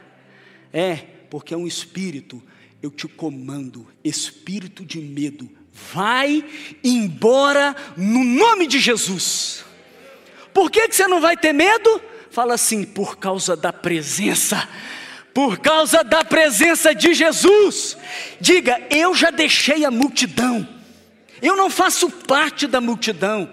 É, 0.72 0.96
porque 1.30 1.54
é 1.54 1.58
um 1.58 1.68
espírito. 1.68 2.42
Eu 2.82 2.90
te 2.90 3.08
comando, 3.08 3.86
espírito 4.04 4.86
de 4.86 5.00
medo, 5.00 5.50
vai 5.74 6.44
embora 6.84 7.76
no 7.98 8.24
nome 8.24 8.68
de 8.68 8.80
Jesus. 8.80 9.64
Por 10.54 10.70
que, 10.70 10.88
que 10.88 10.96
você 10.96 11.08
não 11.08 11.22
vai 11.22 11.38
ter 11.38 11.54
medo? 11.54 12.02
Fala 12.30 12.54
assim, 12.54 12.84
por 12.84 13.18
causa 13.18 13.56
da 13.56 13.74
presença 13.74 14.68
por 15.34 15.60
causa 15.60 16.04
da 16.04 16.24
presença 16.24 16.94
de 16.94 17.14
Jesus. 17.14 17.98
Diga, 18.40 18.82
eu 18.90 19.14
já 19.16 19.30
deixei 19.30 19.86
a 19.86 19.92
multidão, 19.92 20.68
eu 21.42 21.56
não 21.56 21.70
faço 21.70 22.10
parte 22.10 22.68
da 22.68 22.82
multidão, 22.82 23.50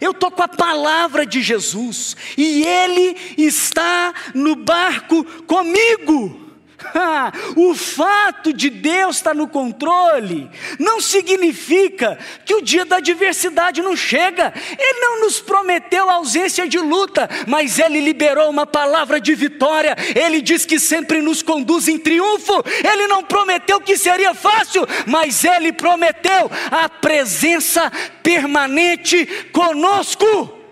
eu 0.00 0.10
estou 0.10 0.30
com 0.30 0.42
a 0.42 0.48
palavra 0.48 1.24
de 1.26 1.42
Jesus 1.42 2.16
e 2.36 2.64
Ele 2.64 3.16
está 3.36 4.12
no 4.34 4.56
barco 4.56 5.24
comigo. 5.42 6.43
o 7.56 7.74
fato 7.74 8.52
de 8.52 8.70
Deus 8.70 9.16
estar 9.16 9.34
no 9.34 9.48
controle 9.48 10.50
não 10.78 11.00
significa 11.00 12.18
que 12.44 12.54
o 12.54 12.62
dia 12.62 12.84
da 12.84 12.96
adversidade 12.96 13.82
não 13.82 13.96
chega. 13.96 14.52
Ele 14.78 15.00
não 15.00 15.20
nos 15.22 15.40
prometeu 15.40 16.08
ausência 16.10 16.68
de 16.68 16.78
luta, 16.78 17.28
mas 17.46 17.78
Ele 17.78 18.00
liberou 18.00 18.50
uma 18.50 18.66
palavra 18.66 19.20
de 19.20 19.34
vitória. 19.34 19.96
Ele 20.14 20.40
diz 20.40 20.64
que 20.64 20.78
sempre 20.78 21.20
nos 21.20 21.42
conduz 21.42 21.88
em 21.88 21.98
triunfo. 21.98 22.62
Ele 22.90 23.06
não 23.06 23.22
prometeu 23.22 23.80
que 23.80 23.96
seria 23.96 24.34
fácil, 24.34 24.86
mas 25.06 25.44
Ele 25.44 25.72
prometeu 25.72 26.50
a 26.70 26.88
presença 26.88 27.90
permanente 28.22 29.26
conosco. 29.52 30.63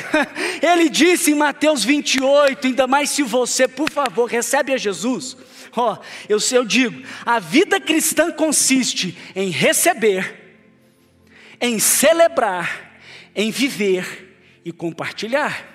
Ele 0.62 0.88
disse 0.88 1.32
em 1.32 1.34
Mateus 1.34 1.84
28, 1.84 2.66
ainda 2.66 2.86
mais 2.86 3.10
se 3.10 3.22
você, 3.22 3.66
por 3.68 3.90
favor, 3.90 4.26
recebe 4.26 4.72
a 4.72 4.76
Jesus. 4.76 5.36
Ó, 5.74 5.94
oh, 5.94 6.04
eu, 6.28 6.38
eu 6.52 6.64
digo, 6.64 7.02
a 7.24 7.38
vida 7.38 7.80
cristã 7.80 8.30
consiste 8.30 9.16
em 9.34 9.50
receber, 9.50 10.56
em 11.60 11.78
celebrar, 11.78 13.00
em 13.34 13.50
viver 13.50 14.60
e 14.64 14.70
compartilhar. 14.70 15.68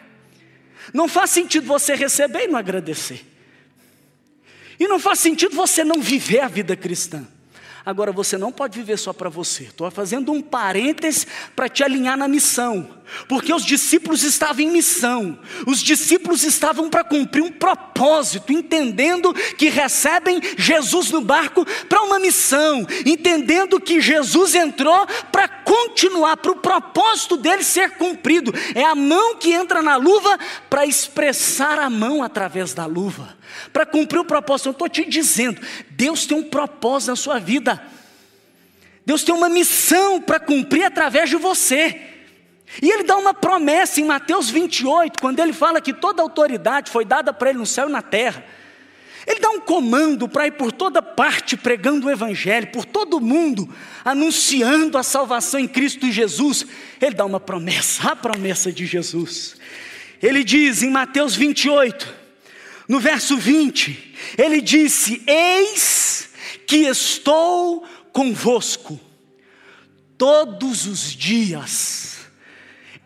Não 0.93 1.07
faz 1.07 1.31
sentido 1.31 1.65
você 1.65 1.95
receber 1.95 2.43
e 2.43 2.47
não 2.47 2.59
agradecer. 2.59 3.25
E 4.79 4.87
não 4.87 4.99
faz 4.99 5.19
sentido 5.19 5.55
você 5.55 5.83
não 5.83 5.99
viver 5.99 6.41
a 6.41 6.47
vida 6.47 6.75
cristã. 6.75 7.27
Agora 7.83 8.11
você 8.11 8.37
não 8.37 8.51
pode 8.51 8.77
viver 8.77 8.97
só 8.97 9.13
para 9.13 9.29
você. 9.29 9.63
Estou 9.63 9.89
fazendo 9.89 10.31
um 10.31 10.41
parênteses 10.41 11.25
para 11.55 11.69
te 11.69 11.83
alinhar 11.83 12.17
na 12.17 12.27
missão, 12.27 12.96
porque 13.27 13.53
os 13.53 13.63
discípulos 13.63 14.23
estavam 14.23 14.61
em 14.61 14.71
missão. 14.71 15.39
Os 15.65 15.81
discípulos 15.81 16.43
estavam 16.43 16.89
para 16.89 17.03
cumprir 17.03 17.41
um 17.41 17.51
propósito, 17.51 18.51
entendendo 18.51 19.33
que 19.33 19.69
recebem 19.69 20.41
Jesus 20.57 21.11
no 21.11 21.21
barco 21.21 21.65
para 21.87 22.03
uma 22.03 22.19
missão, 22.19 22.85
entendendo 23.05 23.79
que 23.79 24.01
Jesus 24.01 24.55
entrou 24.55 25.07
para 25.31 25.47
continuar, 25.47 26.37
para 26.37 26.51
o 26.51 26.57
propósito 26.57 27.37
dele 27.37 27.63
ser 27.63 27.91
cumprido. 27.91 28.53
É 28.75 28.83
a 28.83 28.95
mão 28.95 29.35
que 29.35 29.51
entra 29.53 29.81
na 29.81 29.95
luva 29.95 30.37
para 30.69 30.85
expressar 30.85 31.79
a 31.79 31.89
mão 31.89 32.23
através 32.23 32.73
da 32.73 32.85
luva 32.85 33.37
para 33.71 33.85
cumprir 33.85 34.19
o 34.19 34.25
propósito. 34.25 34.69
Eu 34.69 34.71
estou 34.71 34.89
te 34.89 35.05
dizendo, 35.05 35.61
Deus 35.89 36.25
tem 36.25 36.37
um 36.37 36.43
propósito 36.43 37.09
na 37.09 37.15
sua 37.15 37.39
vida. 37.39 37.81
Deus 39.05 39.23
tem 39.23 39.33
uma 39.33 39.49
missão 39.49 40.21
para 40.21 40.39
cumprir 40.39 40.83
através 40.83 41.29
de 41.29 41.37
você. 41.37 42.16
E 42.81 42.89
ele 42.89 43.03
dá 43.03 43.17
uma 43.17 43.33
promessa 43.33 44.01
em 44.01 44.05
Mateus 44.05 44.49
28, 44.49 45.19
quando 45.19 45.39
ele 45.39 45.53
fala 45.53 45.81
que 45.81 45.93
toda 45.93 46.21
autoridade 46.21 46.91
foi 46.91 47.05
dada 47.05 47.33
para 47.33 47.49
ele 47.49 47.59
no 47.59 47.65
céu 47.65 47.87
e 47.87 47.91
na 47.91 48.01
terra. 48.01 48.43
Ele 49.25 49.41
dá 49.41 49.49
um 49.49 49.59
comando 49.59 50.27
para 50.27 50.47
ir 50.47 50.51
por 50.51 50.71
toda 50.71 51.01
parte 51.01 51.57
pregando 51.57 52.07
o 52.07 52.09
Evangelho, 52.09 52.67
por 52.67 52.85
todo 52.85 53.19
mundo, 53.19 53.67
anunciando 54.05 54.97
a 54.97 55.03
salvação 55.03 55.59
em 55.59 55.67
Cristo 55.67 56.09
Jesus. 56.09 56.65
Ele 57.01 57.13
dá 57.13 57.25
uma 57.25 57.39
promessa, 57.39 58.11
a 58.11 58.15
promessa 58.15 58.71
de 58.71 58.85
Jesus. 58.85 59.57
Ele 60.21 60.43
diz 60.43 60.81
em 60.81 60.89
Mateus 60.89 61.35
28, 61.35 62.13
no 62.87 62.99
verso 62.99 63.37
20, 63.37 64.15
ele 64.37 64.61
disse: 64.61 65.21
Eis 65.27 66.29
que 66.65 66.85
estou 66.87 67.85
convosco 68.13 68.99
todos 70.17 70.85
os 70.85 71.11
dias. 71.13 72.16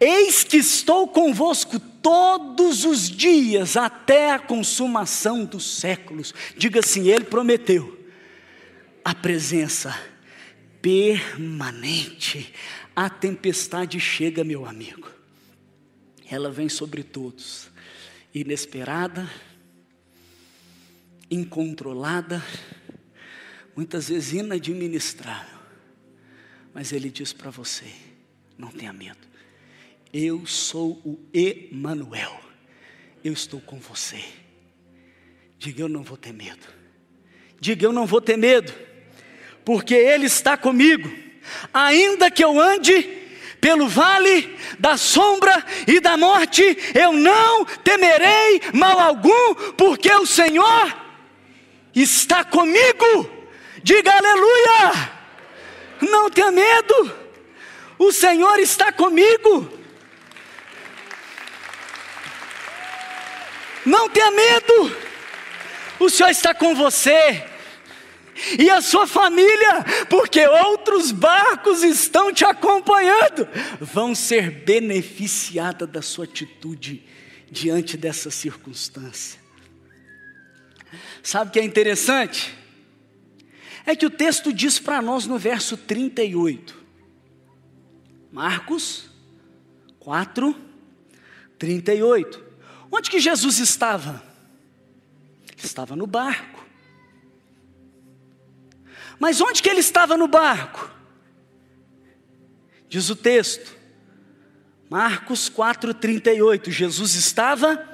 Eis 0.03 0.43
que 0.43 0.57
estou 0.57 1.07
convosco 1.07 1.79
todos 1.79 2.85
os 2.85 3.07
dias 3.07 3.77
até 3.77 4.31
a 4.31 4.39
consumação 4.39 5.45
dos 5.45 5.77
séculos. 5.77 6.33
Diga 6.57 6.79
assim: 6.79 7.07
Ele 7.07 7.23
prometeu 7.23 8.03
a 9.05 9.13
presença 9.13 9.95
permanente. 10.81 12.51
A 12.95 13.11
tempestade 13.11 13.99
chega, 13.99 14.43
meu 14.43 14.65
amigo. 14.65 15.07
Ela 16.27 16.49
vem 16.49 16.67
sobre 16.67 17.03
todos, 17.03 17.69
inesperada, 18.33 19.29
incontrolada, 21.29 22.43
muitas 23.75 24.09
vezes 24.09 24.33
inadministrável. 24.33 25.59
Mas 26.73 26.91
Ele 26.91 27.11
diz 27.11 27.33
para 27.33 27.51
você: 27.51 27.85
não 28.57 28.71
tenha 28.71 28.91
medo, 28.91 29.30
eu 30.13 30.45
sou 30.45 31.01
o 31.05 31.19
Emanuel, 31.33 32.39
eu 33.23 33.33
estou 33.33 33.61
com 33.61 33.79
você. 33.79 34.23
Diga 35.57 35.83
eu 35.83 35.89
não 35.89 36.03
vou 36.03 36.17
ter 36.17 36.33
medo, 36.33 36.67
diga 37.59 37.85
eu 37.85 37.93
não 37.93 38.05
vou 38.05 38.19
ter 38.19 38.37
medo, 38.37 38.73
porque 39.63 39.93
Ele 39.93 40.25
está 40.25 40.57
comigo, 40.57 41.11
ainda 41.73 42.31
que 42.31 42.43
eu 42.43 42.59
ande 42.59 43.21
pelo 43.61 43.87
vale 43.87 44.57
da 44.79 44.97
sombra 44.97 45.63
e 45.87 45.99
da 45.99 46.17
morte, 46.17 46.63
eu 46.95 47.13
não 47.13 47.63
temerei 47.63 48.59
mal 48.73 48.99
algum, 48.99 49.53
porque 49.77 50.11
o 50.11 50.25
Senhor 50.25 50.97
está 51.93 52.43
comigo. 52.43 53.29
Diga 53.83 54.11
aleluia. 54.11 55.21
Não 56.01 56.29
tenha 56.31 56.51
medo. 56.51 57.13
O 57.99 58.11
Senhor 58.11 58.59
está 58.59 58.91
comigo. 58.91 59.80
Não 63.85 64.09
tenha 64.09 64.31
medo. 64.31 64.95
O 65.99 66.09
Senhor 66.09 66.29
está 66.29 66.53
com 66.53 66.75
você. 66.75 67.45
E 68.57 68.69
a 68.69 68.81
sua 68.81 69.05
família, 69.05 69.83
porque 70.09 70.45
outros 70.47 71.11
barcos 71.11 71.83
estão 71.83 72.33
te 72.33 72.43
acompanhando, 72.43 73.47
vão 73.79 74.15
ser 74.15 74.49
beneficiadas 74.49 75.87
da 75.87 76.01
sua 76.01 76.25
atitude 76.25 77.03
diante 77.51 77.97
dessa 77.97 78.31
circunstância. 78.31 79.39
Sabe 81.21 81.49
o 81.49 81.53
que 81.53 81.59
é 81.59 81.63
interessante? 81.63 82.57
É 83.85 83.95
que 83.95 84.05
o 84.05 84.09
texto 84.09 84.53
diz 84.53 84.79
para 84.79 85.01
nós 85.01 85.27
no 85.27 85.37
verso 85.37 85.75
38, 85.75 86.75
Marcos 88.31 89.09
4, 89.99 90.55
38. 91.59 92.50
Onde 92.91 93.09
que 93.09 93.19
Jesus 93.19 93.59
estava? 93.59 94.21
Estava 95.63 95.95
no 95.95 96.05
barco. 96.05 96.65
Mas 99.17 99.39
onde 99.39 99.61
que 99.61 99.69
ele 99.69 99.79
estava 99.79 100.17
no 100.17 100.27
barco? 100.27 100.91
Diz 102.89 103.09
o 103.09 103.15
texto, 103.15 103.77
Marcos 104.89 105.49
4,38, 105.49 106.69
Jesus 106.69 107.15
estava 107.15 107.87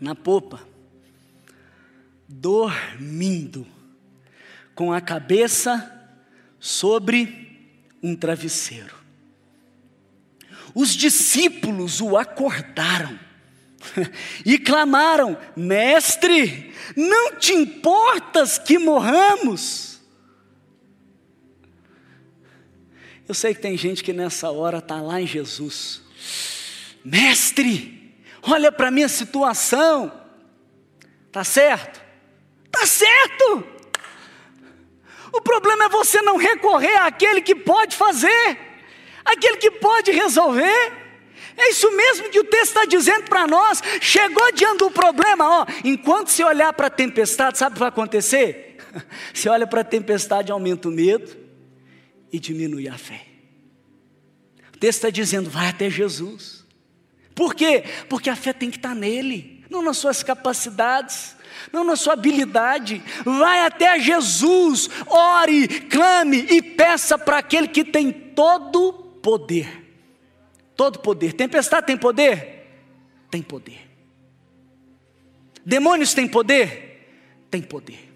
na 0.00 0.14
popa, 0.14 0.60
dormindo, 2.28 3.66
com 4.74 4.92
a 4.92 5.00
cabeça 5.00 5.92
sobre 6.60 7.74
um 8.02 8.14
travesseiro. 8.14 8.94
Os 10.74 10.94
discípulos 10.94 12.00
o 12.00 12.16
acordaram 12.16 13.25
e 14.44 14.58
clamaram: 14.58 15.36
Mestre, 15.56 16.74
não 16.96 17.36
te 17.36 17.52
importas 17.52 18.58
que 18.58 18.78
morramos? 18.78 20.00
Eu 23.28 23.34
sei 23.34 23.54
que 23.54 23.60
tem 23.60 23.76
gente 23.76 24.04
que 24.04 24.12
nessa 24.12 24.50
hora 24.50 24.78
está 24.78 25.00
lá 25.00 25.20
em 25.20 25.26
Jesus, 25.26 26.00
Mestre, 27.04 28.14
olha 28.42 28.70
para 28.70 28.88
a 28.88 28.90
minha 28.90 29.08
situação, 29.08 30.12
tá 31.32 31.42
certo? 31.42 32.00
Tá 32.70 32.86
certo. 32.86 33.66
O 35.32 35.40
problema 35.40 35.84
é 35.84 35.88
você 35.88 36.22
não 36.22 36.36
recorrer 36.36 36.96
àquele 36.98 37.40
que 37.40 37.54
pode 37.54 37.96
fazer, 37.96 38.58
aquele 39.24 39.56
que 39.56 39.70
pode 39.72 40.12
resolver. 40.12 41.05
É 41.56 41.70
isso 41.70 41.90
mesmo 41.96 42.28
que 42.28 42.38
o 42.38 42.44
texto 42.44 42.68
está 42.68 42.84
dizendo 42.84 43.24
para 43.24 43.46
nós. 43.46 43.82
Chegou 44.00 44.52
diante 44.52 44.78
do 44.78 44.90
problema, 44.90 45.62
ó. 45.62 45.66
Enquanto 45.84 46.28
você 46.28 46.44
olhar 46.44 46.72
para 46.72 46.88
a 46.88 46.90
tempestade, 46.90 47.56
sabe 47.56 47.72
o 47.72 47.74
que 47.74 47.80
vai 47.80 47.88
acontecer? 47.88 48.76
Você 49.32 49.48
olha 49.48 49.66
para 49.66 49.82
a 49.82 49.84
tempestade, 49.84 50.50
aumenta 50.50 50.88
o 50.88 50.90
medo 50.90 51.36
e 52.32 52.38
diminui 52.38 52.88
a 52.88 52.96
fé. 52.96 53.26
O 54.74 54.78
texto 54.78 54.98
está 54.98 55.10
dizendo, 55.10 55.50
vai 55.50 55.68
até 55.68 55.90
Jesus. 55.90 56.64
Por 57.34 57.54
quê? 57.54 57.84
Porque 58.08 58.30
a 58.30 58.36
fé 58.36 58.54
tem 58.54 58.70
que 58.70 58.78
estar 58.78 58.90
tá 58.90 58.94
nele, 58.94 59.64
não 59.68 59.82
nas 59.82 59.98
suas 59.98 60.22
capacidades, 60.22 61.36
não 61.70 61.84
na 61.84 61.94
sua 61.94 62.14
habilidade. 62.14 63.02
Vai 63.22 63.66
até 63.66 63.98
Jesus, 64.00 64.88
ore, 65.06 65.68
clame 65.68 66.46
e 66.50 66.62
peça 66.62 67.18
para 67.18 67.38
aquele 67.38 67.68
que 67.68 67.84
tem 67.84 68.10
todo 68.10 68.92
poder 69.22 69.85
todo 70.76 70.98
poder. 71.00 71.32
Tempestade 71.32 71.86
tem 71.86 71.96
poder? 71.96 72.66
Tem 73.30 73.42
poder. 73.42 73.80
Demônios 75.64 76.14
têm 76.14 76.28
poder? 76.28 77.08
Tem 77.50 77.62
poder. 77.62 78.12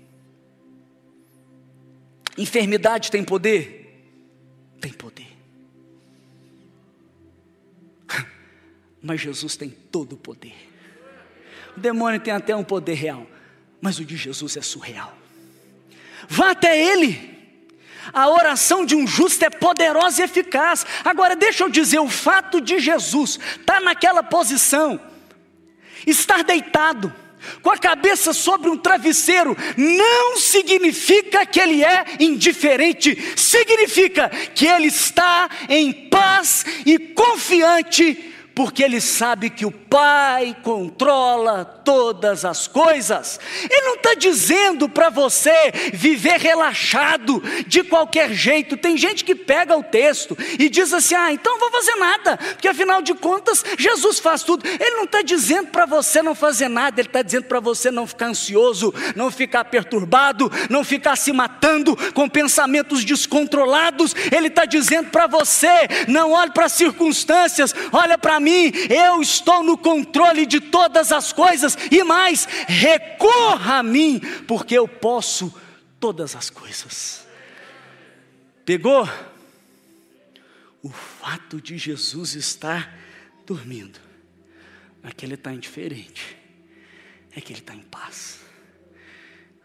Enfermidade 2.39 3.11
tem 3.11 3.25
poder? 3.25 3.79
Tem 4.81 4.93
poder. 4.93 5.27
Mas 9.03 9.21
Jesus 9.21 9.57
tem 9.57 9.71
todo 9.71 10.13
o 10.13 10.17
poder. 10.17 10.55
O 11.77 11.81
demônio 11.81 12.21
tem 12.21 12.33
até 12.33 12.55
um 12.55 12.65
poder 12.65 12.95
real, 12.95 13.27
mas 13.81 13.99
o 13.99 14.05
de 14.05 14.17
Jesus 14.17 14.57
é 14.57 14.61
surreal. 14.61 15.17
Vá 16.29 16.51
até 16.51 16.77
Ele. 16.77 17.40
A 18.13 18.29
oração 18.29 18.85
de 18.85 18.95
um 18.95 19.07
justo 19.07 19.45
é 19.45 19.51
poderosa 19.51 20.23
e 20.23 20.25
eficaz. 20.25 20.87
Agora, 21.05 21.37
deixa 21.37 21.65
eu 21.65 21.69
dizer: 21.69 21.99
o 21.99 22.09
fato 22.09 22.61
de 22.61 22.79
Jesus 22.79 23.39
estar 23.59 23.75
tá 23.75 23.81
naquela 23.81 24.23
posição, 24.23 25.01
estar 26.07 26.43
deitado, 26.43 27.15
com 27.63 27.71
a 27.71 27.79
cabeça 27.79 28.33
sobre 28.33 28.71
um 28.71 28.77
travesseiro, 28.77 29.57
não 29.77 30.37
significa 30.37 31.47
que 31.47 31.61
ele 31.61 31.85
é 31.85 32.05
indiferente, 32.21 33.17
significa 33.37 34.29
que 34.29 34.67
ele 34.67 34.89
está 34.89 35.49
em 35.69 35.93
paz 35.93 36.65
e 36.85 36.99
confiante 36.99 38.30
porque 38.55 38.83
ele 38.83 39.01
sabe 39.01 39.49
que 39.51 39.65
o 39.65 39.71
Pai 39.71 40.57
controla 40.63 41.65
todas 41.65 42.45
as 42.45 42.69
coisas. 42.69 43.41
Ele 43.69 43.87
não 43.87 43.95
está 43.95 44.15
dizendo 44.15 44.89
para 44.89 45.11
você 45.11 45.73
viver 45.93 46.39
relaxado 46.39 47.43
de 47.67 47.83
qualquer 47.83 48.33
jeito. 48.33 48.77
Tem 48.77 48.97
gente 48.97 49.25
que 49.25 49.35
pega 49.35 49.77
o 49.77 49.83
texto 49.83 50.37
e 50.59 50.69
diz 50.69 50.93
assim: 50.93 51.15
ah, 51.15 51.33
então 51.33 51.55
não 51.55 51.61
vou 51.61 51.71
fazer 51.73 51.95
nada, 51.97 52.37
porque 52.37 52.69
afinal 52.69 53.03
de 53.03 53.15
contas 53.15 53.65
Jesus 53.79 54.19
faz 54.19 54.43
tudo. 54.43 54.67
Ele 54.67 54.97
não 54.97 55.05
está 55.05 55.23
dizendo 55.23 55.69
para 55.69 55.87
você 55.87 56.23
não 56.23 56.35
fazer 56.35 56.69
nada, 56.69 57.01
ele 57.01 57.09
está 57.09 57.23
dizendo 57.23 57.45
para 57.45 57.61
você 57.61 57.91
não 57.91 58.07
ficar 58.07 58.27
ansioso, 58.27 58.95
não 59.17 59.31
ficar 59.31 59.65
perturbado, 59.65 60.53
não 60.69 60.85
ficar 60.85 61.17
se 61.17 61.33
matando 61.33 61.97
com 62.13 62.29
pensamentos 62.29 63.05
descontrolados. 63.05 64.15
Ele 64.31 64.49
está 64.49 64.65
dizendo 64.65 65.11
para 65.11 65.27
você: 65.27 65.89
não 66.07 66.33
olhe 66.33 66.53
para 66.53 66.67
as 66.67 66.73
circunstâncias, 66.73 67.75
olha 67.93 68.17
para 68.17 68.39
mim 68.39 68.50
mim, 68.51 68.73
eu 68.91 69.23
estou 69.23 69.63
no 69.63 69.79
controle 69.79 70.45
de 70.45 70.61
todas 70.61 71.13
as 71.13 71.33
coisas 71.33 71.77
e 71.91 72.03
mais, 72.03 72.47
recorra 72.67 73.79
a 73.79 73.83
mim, 73.83 74.21
porque 74.47 74.75
eu 74.75 74.89
posso 74.89 75.55
todas 75.99 76.35
as 76.35 76.51
coisas. 76.51 77.27
Pegou? 78.65 79.09
O 80.83 80.89
fato 80.89 81.61
de 81.61 81.77
Jesus 81.77 82.35
estar 82.35 82.99
dormindo, 83.47 83.99
é 85.03 85.11
que 85.13 85.25
ele 85.25 85.35
está 85.35 85.53
indiferente, 85.53 86.37
é 87.35 87.41
que 87.41 87.53
ele 87.53 87.61
está 87.61 87.75
em 87.75 87.83
paz. 87.83 88.41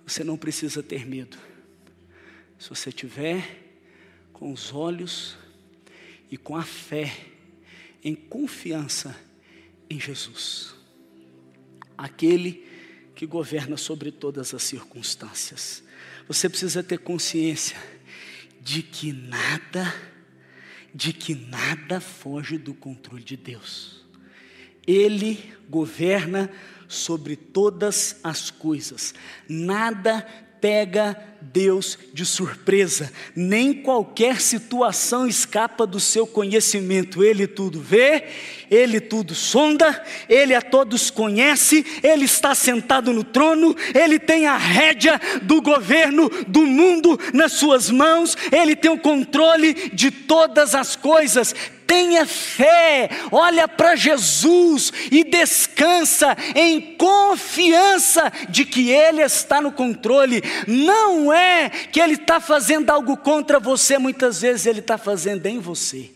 Você 0.05 0.23
não 0.23 0.37
precisa 0.37 0.83
ter 0.83 1.05
medo. 1.05 1.37
Se 2.59 2.69
você 2.69 2.91
tiver 2.91 3.63
com 4.33 4.51
os 4.51 4.73
olhos 4.73 5.37
e 6.29 6.37
com 6.37 6.55
a 6.55 6.63
fé 6.63 7.34
em 8.05 8.13
confiança 8.13 9.19
em 9.89 9.99
Jesus, 9.99 10.75
aquele 11.97 12.63
que 13.15 13.25
governa 13.25 13.77
sobre 13.77 14.11
todas 14.11 14.53
as 14.53 14.61
circunstâncias. 14.61 15.83
Você 16.27 16.47
precisa 16.47 16.83
ter 16.83 16.99
consciência 16.99 17.75
de 18.61 18.83
que 18.83 19.11
nada, 19.11 19.91
de 20.93 21.11
que 21.11 21.33
nada 21.33 21.99
foge 21.99 22.59
do 22.59 22.75
controle 22.75 23.23
de 23.23 23.35
Deus. 23.35 24.05
Ele 24.85 25.51
governa 25.67 26.51
sobre 26.87 27.35
todas 27.35 28.19
as 28.23 28.51
coisas. 28.51 29.15
Nada 29.49 30.27
pega 30.59 31.17
Deus 31.41 31.97
de 32.13 32.25
surpresa, 32.25 33.11
nem 33.35 33.73
qualquer 33.73 34.41
situação 34.41 35.27
escapa 35.27 35.85
do 35.85 35.99
seu 35.99 36.25
conhecimento. 36.25 37.23
Ele 37.23 37.45
tudo 37.47 37.79
vê, 37.79 38.25
ele 38.69 38.99
tudo 38.99 39.35
sonda, 39.35 40.03
ele 40.27 40.55
a 40.55 40.61
todos 40.61 41.09
conhece, 41.09 41.85
ele 42.03 42.25
está 42.25 42.55
sentado 42.55 43.13
no 43.13 43.23
trono, 43.23 43.75
ele 43.93 44.17
tem 44.19 44.47
a 44.47 44.57
rédea 44.57 45.21
do 45.43 45.61
governo 45.61 46.29
do 46.47 46.65
mundo 46.65 47.19
nas 47.33 47.53
suas 47.53 47.89
mãos, 47.89 48.35
ele 48.51 48.75
tem 48.75 48.91
o 48.91 48.99
controle 48.99 49.91
de 49.93 50.09
todas 50.11 50.73
as 50.73 50.95
coisas 50.95 51.53
tenha 51.87 52.25
fé, 52.25 53.09
olha 53.31 53.67
para 53.67 53.95
Jesus 53.95 54.91
e 55.11 55.23
descansa 55.23 56.35
em 56.55 56.95
confiança 56.95 58.31
de 58.49 58.65
que 58.65 58.89
Ele 58.89 59.21
está 59.21 59.61
no 59.61 59.71
controle. 59.71 60.41
Não 60.67 61.31
é 61.31 61.69
que 61.69 61.99
Ele 61.99 62.13
está 62.13 62.39
fazendo 62.39 62.89
algo 62.89 63.17
contra 63.17 63.59
você, 63.59 63.97
muitas 63.97 64.41
vezes 64.41 64.65
Ele 64.65 64.79
está 64.79 64.97
fazendo 64.97 65.45
em 65.45 65.59
você. 65.59 66.11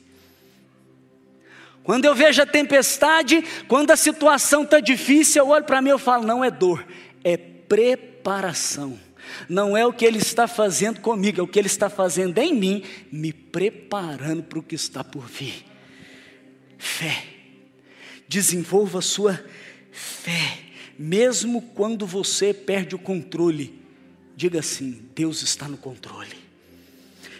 Quando 1.84 2.06
eu 2.06 2.14
vejo 2.14 2.42
a 2.42 2.46
tempestade, 2.46 3.44
quando 3.68 3.92
a 3.92 3.96
situação 3.96 4.64
está 4.64 4.80
difícil, 4.80 5.44
eu 5.44 5.50
olho 5.50 5.66
para 5.66 5.82
mim 5.82 5.90
e 5.90 5.98
falo: 5.98 6.26
não 6.26 6.44
é 6.44 6.52
dor, 6.52 6.86
é 7.24 7.36
preparação 7.36 9.09
não 9.48 9.78
é 9.78 9.86
o 9.86 9.94
que 9.94 10.06
Ele 10.06 10.18
está 10.18 10.48
fazendo 10.48 11.00
comigo, 11.00 11.40
é 11.40 11.44
o 11.44 11.48
que 11.48 11.60
Ele 11.60 11.68
está 11.68 11.90
fazendo 11.90 12.38
em 12.40 12.54
mim, 12.54 12.84
me 13.12 13.32
preparando 13.32 14.44
para 14.44 14.60
o 14.60 14.64
que 14.64 14.76
está 14.76 15.04
por 15.04 15.28
vir. 15.28 15.66
Fé. 16.78 17.24
Desenvolva 18.28 19.02
sua 19.02 19.44
fé, 19.92 20.60
mesmo 20.98 21.62
quando 21.62 22.06
você 22.06 22.54
perde 22.54 22.96
o 22.96 23.00
controle. 23.00 23.74
Diga 24.36 24.60
assim: 24.60 25.02
Deus 25.16 25.42
está 25.42 25.68
no 25.68 25.78
controle. 25.78 26.50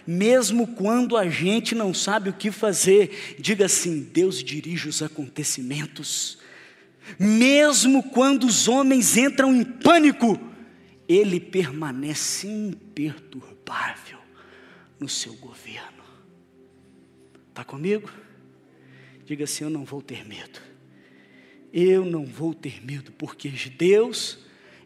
Mesmo 0.06 0.66
quando 0.66 1.16
a 1.16 1.28
gente 1.28 1.74
não 1.74 1.94
sabe 1.94 2.30
o 2.30 2.32
que 2.32 2.50
fazer, 2.50 3.36
diga 3.38 3.66
assim: 3.66 4.00
Deus 4.12 4.42
dirige 4.42 4.88
os 4.88 5.02
acontecimentos. 5.02 6.38
Mesmo 7.18 8.02
quando 8.02 8.44
os 8.44 8.68
homens 8.68 9.16
entram 9.16 9.54
em 9.54 9.64
pânico, 9.64 10.38
ele 11.12 11.40
permanece 11.40 12.46
imperturbável 12.46 14.20
no 15.00 15.08
seu 15.08 15.34
governo. 15.34 16.04
Está 17.48 17.64
comigo? 17.64 18.08
Diga 19.24 19.42
assim: 19.42 19.64
Eu 19.64 19.70
não 19.70 19.84
vou 19.84 20.00
ter 20.00 20.24
medo. 20.24 20.60
Eu 21.72 22.04
não 22.04 22.24
vou 22.24 22.54
ter 22.54 22.84
medo, 22.84 23.10
porque 23.10 23.48
Deus 23.48 24.38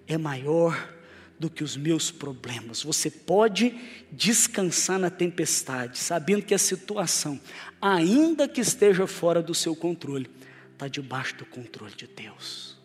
é 0.06 0.16
maior 0.16 0.94
do 1.38 1.50
que 1.50 1.62
os 1.62 1.76
meus 1.76 2.10
problemas. 2.10 2.82
Você 2.82 3.10
pode 3.10 3.78
descansar 4.10 4.98
na 4.98 5.10
tempestade, 5.10 5.98
sabendo 5.98 6.42
que 6.42 6.54
a 6.54 6.58
situação, 6.58 7.38
ainda 7.82 8.48
que 8.48 8.62
esteja 8.62 9.06
fora 9.06 9.42
do 9.42 9.54
seu 9.54 9.76
controle, 9.76 10.30
está 10.72 10.88
debaixo 10.88 11.36
do 11.36 11.44
controle 11.44 11.94
de 11.94 12.06
Deus. 12.06 12.78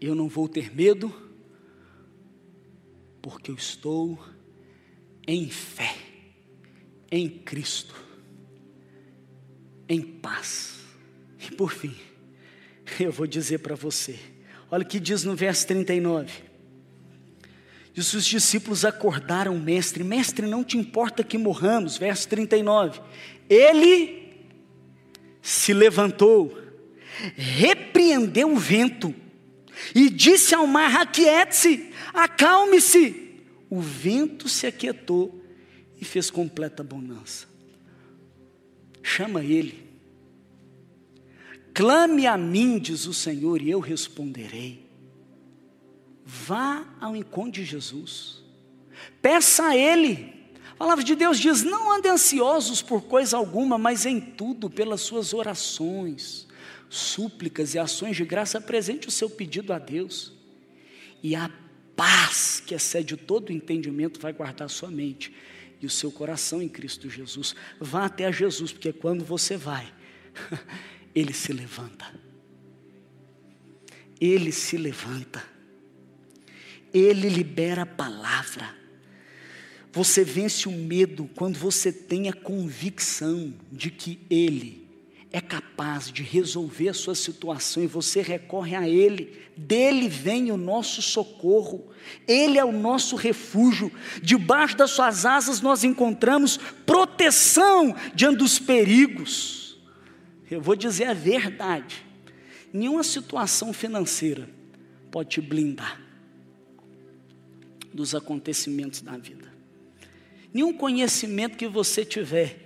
Eu 0.00 0.16
não 0.16 0.28
vou 0.28 0.48
ter 0.48 0.74
medo, 0.74 1.31
porque 3.22 3.52
eu 3.52 3.54
estou 3.54 4.18
em 5.26 5.48
fé, 5.48 5.94
em 7.10 7.28
Cristo, 7.28 7.94
em 9.88 10.02
paz. 10.02 10.80
E 11.38 11.54
por 11.54 11.72
fim, 11.72 11.94
eu 12.98 13.12
vou 13.12 13.26
dizer 13.26 13.60
para 13.60 13.76
você, 13.76 14.18
olha 14.70 14.82
o 14.82 14.86
que 14.86 14.98
diz 14.98 15.22
no 15.22 15.36
verso 15.36 15.66
39. 15.68 16.52
E 17.94 18.00
os 18.00 18.24
discípulos 18.24 18.84
acordaram 18.84 19.54
o 19.54 19.60
mestre: 19.60 20.02
Mestre, 20.02 20.46
não 20.46 20.64
te 20.64 20.78
importa 20.78 21.22
que 21.22 21.36
morramos. 21.36 21.98
Verso 21.98 22.26
39. 22.26 23.00
Ele 23.50 24.32
se 25.42 25.74
levantou, 25.74 26.56
repreendeu 27.36 28.50
o 28.50 28.56
vento 28.56 29.14
e 29.94 30.08
disse 30.10 30.54
ao 30.54 30.66
mar: 30.66 31.00
Aquiete-se, 31.00 31.92
acalme-se. 32.12 33.30
O 33.70 33.80
vento 33.80 34.48
se 34.48 34.66
aquietou 34.66 35.42
e 36.00 36.04
fez 36.04 36.30
completa 36.30 36.82
bonança. 36.82 37.46
Chama 39.02 39.42
ele. 39.42 39.90
Clame 41.74 42.26
a 42.26 42.36
mim, 42.36 42.78
diz 42.78 43.06
o 43.06 43.14
Senhor, 43.14 43.62
e 43.62 43.70
eu 43.70 43.80
responderei. 43.80 44.84
Vá 46.24 46.86
ao 47.00 47.16
encontro 47.16 47.52
de 47.52 47.64
Jesus. 47.64 48.42
Peça 49.20 49.68
a 49.68 49.76
Ele. 49.76 50.32
A 50.72 50.74
palavra 50.76 51.04
de 51.04 51.14
Deus 51.14 51.38
diz: 51.38 51.62
não 51.62 51.92
andem 51.92 52.12
ansiosos 52.12 52.82
por 52.82 53.02
coisa 53.02 53.36
alguma, 53.36 53.78
mas 53.78 54.06
em 54.06 54.20
tudo, 54.20 54.70
pelas 54.70 55.00
suas 55.00 55.32
orações, 55.32 56.46
súplicas 56.92 57.74
e 57.74 57.78
ações 57.78 58.16
de 58.16 58.24
graça, 58.24 58.58
apresente 58.58 59.08
o 59.08 59.10
seu 59.10 59.30
pedido 59.30 59.72
a 59.72 59.78
Deus. 59.78 60.34
E 61.22 61.34
a 61.34 61.50
paz 61.96 62.62
que 62.64 62.74
excede 62.74 63.16
todo 63.16 63.48
o 63.48 63.52
entendimento 63.52 64.20
vai 64.20 64.32
guardar 64.32 64.68
sua 64.68 64.90
mente 64.90 65.32
e 65.80 65.86
o 65.86 65.90
seu 65.90 66.12
coração 66.12 66.60
em 66.60 66.68
Cristo 66.68 67.08
Jesus. 67.08 67.54
Vá 67.80 68.04
até 68.04 68.26
a 68.26 68.30
Jesus, 68.30 68.72
porque 68.72 68.92
quando 68.92 69.24
você 69.24 69.56
vai, 69.56 69.90
Ele 71.14 71.32
se 71.32 71.50
levanta. 71.52 72.12
Ele 74.20 74.52
se 74.52 74.76
levanta. 74.76 75.42
Ele 76.92 77.30
libera 77.30 77.82
a 77.82 77.86
palavra. 77.86 78.76
Você 79.92 80.24
vence 80.24 80.68
o 80.68 80.72
medo 80.72 81.28
quando 81.34 81.56
você 81.56 81.90
tem 81.90 82.28
a 82.28 82.34
convicção 82.34 83.54
de 83.70 83.90
que 83.90 84.20
Ele 84.28 84.81
é 85.32 85.40
capaz 85.40 86.12
de 86.12 86.22
resolver 86.22 86.90
a 86.90 86.94
sua 86.94 87.14
situação 87.14 87.82
e 87.82 87.86
você 87.86 88.20
recorre 88.20 88.76
a 88.76 88.86
Ele. 88.86 89.40
Dele 89.56 90.06
vem 90.06 90.52
o 90.52 90.58
nosso 90.58 91.00
socorro, 91.00 91.90
Ele 92.28 92.58
é 92.58 92.64
o 92.64 92.70
nosso 92.70 93.16
refúgio. 93.16 93.90
Debaixo 94.22 94.76
das 94.76 94.90
Suas 94.90 95.24
asas 95.24 95.62
nós 95.62 95.84
encontramos 95.84 96.58
proteção 96.84 97.96
diante 98.14 98.38
dos 98.38 98.58
perigos. 98.58 99.78
Eu 100.50 100.60
vou 100.60 100.76
dizer 100.76 101.04
a 101.04 101.14
verdade: 101.14 102.04
nenhuma 102.70 103.02
situação 103.02 103.72
financeira 103.72 104.46
pode 105.10 105.30
te 105.30 105.40
blindar 105.40 105.98
dos 107.92 108.14
acontecimentos 108.14 109.00
da 109.00 109.16
vida. 109.16 109.50
Nenhum 110.52 110.74
conhecimento 110.74 111.56
que 111.56 111.66
você 111.66 112.04
tiver 112.04 112.61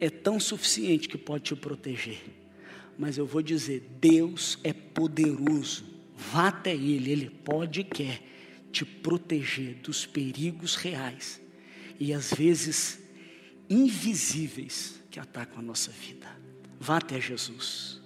é 0.00 0.08
tão 0.10 0.38
suficiente 0.38 1.08
que 1.08 1.18
pode 1.18 1.44
te 1.44 1.56
proteger. 1.56 2.20
Mas 2.98 3.18
eu 3.18 3.26
vou 3.26 3.42
dizer: 3.42 3.88
Deus 4.00 4.58
é 4.64 4.72
poderoso. 4.72 5.84
Vá 6.16 6.48
até 6.48 6.74
Ele, 6.74 7.10
Ele 7.10 7.30
pode 7.30 7.80
e 7.80 7.84
quer 7.84 8.22
te 8.72 8.84
proteger 8.84 9.76
dos 9.76 10.04
perigos 10.04 10.74
reais 10.74 11.40
e 11.98 12.12
às 12.12 12.32
vezes 12.32 12.98
invisíveis 13.68 15.00
que 15.10 15.18
atacam 15.18 15.58
a 15.58 15.62
nossa 15.62 15.90
vida. 15.90 16.28
Vá 16.78 16.98
até 16.98 17.20
Jesus. 17.20 18.00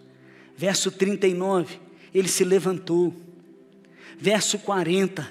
Verso 0.56 0.90
39, 0.90 1.78
ele 2.14 2.28
se 2.28 2.44
levantou. 2.44 3.14
Verso 4.18 4.58
40, 4.58 5.28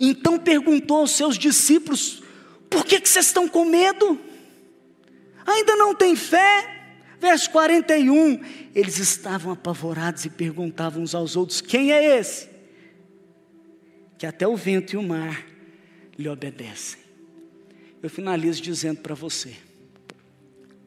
então 0.00 0.38
perguntou 0.38 0.98
aos 0.98 1.12
seus 1.12 1.38
discípulos: 1.38 2.22
Por 2.68 2.84
que, 2.84 3.00
que 3.00 3.08
vocês 3.08 3.26
estão 3.26 3.46
com 3.46 3.64
medo? 3.64 4.18
Ainda 5.46 5.76
não 5.76 5.94
tem 5.94 6.14
fé? 6.16 6.78
Verso 7.20 7.50
41, 7.50 8.40
eles 8.74 8.98
estavam 8.98 9.52
apavorados 9.52 10.24
e 10.24 10.30
perguntavam 10.30 11.02
uns 11.02 11.14
aos 11.14 11.36
outros: 11.36 11.60
Quem 11.60 11.92
é 11.92 12.18
esse? 12.18 12.48
Que 14.18 14.26
até 14.26 14.48
o 14.48 14.56
vento 14.56 14.94
e 14.94 14.96
o 14.96 15.02
mar 15.02 15.46
lhe 16.18 16.28
obedecem. 16.28 16.98
Eu 18.02 18.08
finalizo 18.08 18.62
dizendo 18.62 19.00
para 19.00 19.14
você: 19.14 19.54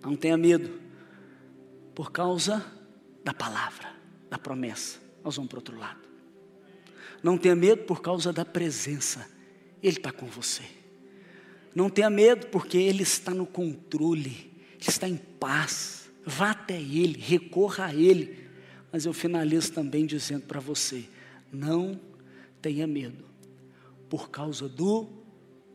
não 0.04 0.16
tenha 0.16 0.36
medo, 0.36 0.82
por 1.94 2.12
causa 2.12 2.66
da 3.24 3.34
palavra, 3.34 3.90
da 4.30 4.38
promessa. 4.38 5.00
Nós 5.24 5.36
vamos 5.36 5.50
para 5.50 5.58
o 5.58 5.60
outro 5.60 5.78
lado. 5.78 6.02
Não 7.22 7.38
tenha 7.38 7.56
medo 7.56 7.84
por 7.84 8.02
causa 8.02 8.34
da 8.34 8.44
presença, 8.44 9.30
Ele 9.82 9.98
está 9.98 10.12
com 10.12 10.26
você. 10.26 10.64
Não 11.76 11.90
tenha 11.90 12.10
medo 12.10 12.48
porque 12.48 12.78
Ele 12.78 13.04
está 13.04 13.34
no 13.34 13.46
controle, 13.46 14.52
Ele 14.80 14.90
está 14.90 15.08
em 15.08 15.18
paz. 15.18 16.10
Vá 16.26 16.52
até 16.52 16.80
Ele, 16.80 17.20
recorra 17.20 17.86
a 17.86 17.96
Ele. 17.96 18.38
Mas 18.92 19.06
eu 19.06 19.14
finalizo 19.14 19.72
também 19.72 20.06
dizendo 20.06 20.44
para 20.44 20.60
você: 20.60 21.06
não 21.52 22.00
tenha 22.62 22.88
medo, 22.88 23.26
por 24.10 24.30
causa 24.30 24.70
do 24.70 25.08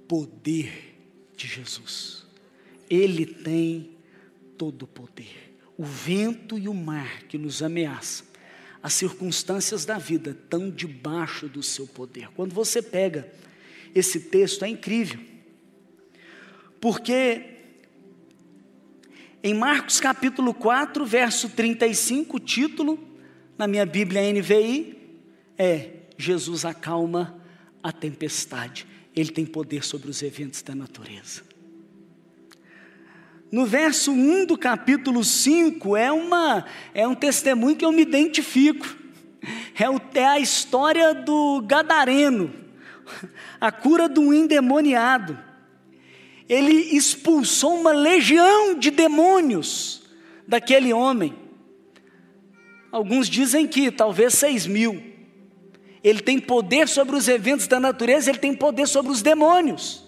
poder 0.07 0.97
de 1.37 1.47
Jesus. 1.47 2.25
Ele 2.89 3.27
tem 3.27 3.91
todo 4.57 4.85
o 4.85 4.87
poder. 4.87 5.57
O 5.77 5.85
vento 5.85 6.59
e 6.59 6.69
o 6.69 6.75
mar 6.75 7.23
que 7.25 7.39
nos 7.39 7.63
ameaçam 7.63 8.29
as 8.83 8.95
circunstâncias 8.95 9.85
da 9.85 9.99
vida 9.99 10.31
estão 10.31 10.71
debaixo 10.71 11.49
do 11.49 11.63
seu 11.63 11.87
poder. 11.87 12.29
Quando 12.31 12.55
você 12.55 12.81
pega 12.81 13.31
esse 13.95 14.21
texto, 14.21 14.65
é 14.65 14.69
incrível, 14.69 15.21
porque 16.81 17.59
em 19.43 19.55
Marcos 19.55 20.01
capítulo 20.01 20.53
4, 20.53 21.07
verso 21.07 21.49
35, 21.49 22.37
o 22.37 22.41
título, 22.41 22.99
na 23.57 23.67
minha 23.67 23.87
Bíblia 23.87 24.23
NVI, 24.33 24.99
é 25.57 25.91
Jesus 26.17 26.65
acalma 26.65 27.41
a 27.83 27.93
tempestade. 27.93 28.87
Ele 29.15 29.31
tem 29.31 29.47
poder 29.47 29.85
sobre 29.85 30.11
os 30.11 30.23
eventos 30.23 30.63
da 30.63 30.75
natureza. 30.75 31.43
No 33.51 33.65
verso 33.65 34.13
1 34.13 34.47
do 34.47 34.59
capítulo 34.59 35.25
5 35.25 35.97
é, 35.97 36.13
uma, 36.13 36.67
é 36.93 37.07
um 37.09 37.15
testemunho 37.15 37.77
que 37.77 37.85
eu 37.85 37.93
me 37.93 38.03
identifico. 38.03 38.87
É, 39.79 39.89
o, 39.89 40.01
é 40.15 40.27
a 40.27 40.39
história 40.39 41.15
do 41.15 41.63
Gadareno, 41.63 42.53
a 43.61 43.71
cura 43.71 44.09
do 44.09 44.35
endemoniado. 44.35 45.48
Ele 46.49 46.73
expulsou 46.97 47.79
uma 47.79 47.93
legião 47.93 48.75
de 48.75 48.91
demônios 48.91 50.03
daquele 50.47 50.93
homem. 50.93 51.35
Alguns 52.91 53.29
dizem 53.29 53.67
que 53.67 53.91
talvez 53.91 54.35
seis 54.35 54.67
mil. 54.67 55.03
Ele 56.03 56.21
tem 56.21 56.39
poder 56.39 56.89
sobre 56.89 57.17
os 57.17 57.29
eventos 57.29 57.67
da 57.67 57.79
natureza, 57.79 58.31
ele 58.31 58.39
tem 58.39 58.55
poder 58.55 58.87
sobre 58.87 59.13
os 59.13 59.21
demônios. 59.21 60.05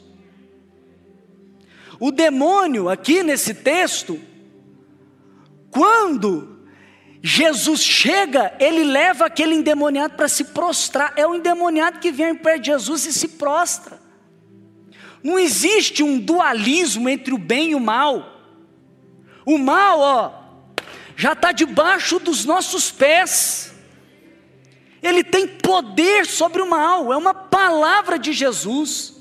O 1.98 2.10
demônio, 2.10 2.88
aqui 2.88 3.22
nesse 3.22 3.52
texto, 3.52 4.18
quando 5.70 6.64
Jesus 7.22 7.82
chega, 7.82 8.56
ele 8.58 8.82
leva 8.82 9.26
aquele 9.26 9.54
endemoniado 9.54 10.14
para 10.14 10.28
se 10.28 10.44
prostrar. 10.44 11.12
É 11.16 11.26
o 11.26 11.34
endemoniado 11.34 11.98
que 11.98 12.10
vem 12.10 12.34
perto 12.34 12.62
de 12.62 12.70
Jesus 12.70 13.04
e 13.04 13.12
se 13.12 13.28
prostra. 13.28 13.99
Não 15.22 15.38
existe 15.38 16.02
um 16.02 16.18
dualismo 16.18 17.08
entre 17.08 17.34
o 17.34 17.38
bem 17.38 17.70
e 17.70 17.74
o 17.74 17.80
mal. 17.80 18.40
O 19.44 19.58
mal, 19.58 20.00
ó, 20.00 20.32
já 21.16 21.32
está 21.32 21.52
debaixo 21.52 22.18
dos 22.18 22.44
nossos 22.44 22.90
pés. 22.90 23.74
Ele 25.02 25.22
tem 25.24 25.46
poder 25.46 26.26
sobre 26.26 26.62
o 26.62 26.68
mal, 26.68 27.12
é 27.12 27.16
uma 27.16 27.34
palavra 27.34 28.18
de 28.18 28.32
Jesus. 28.32 29.14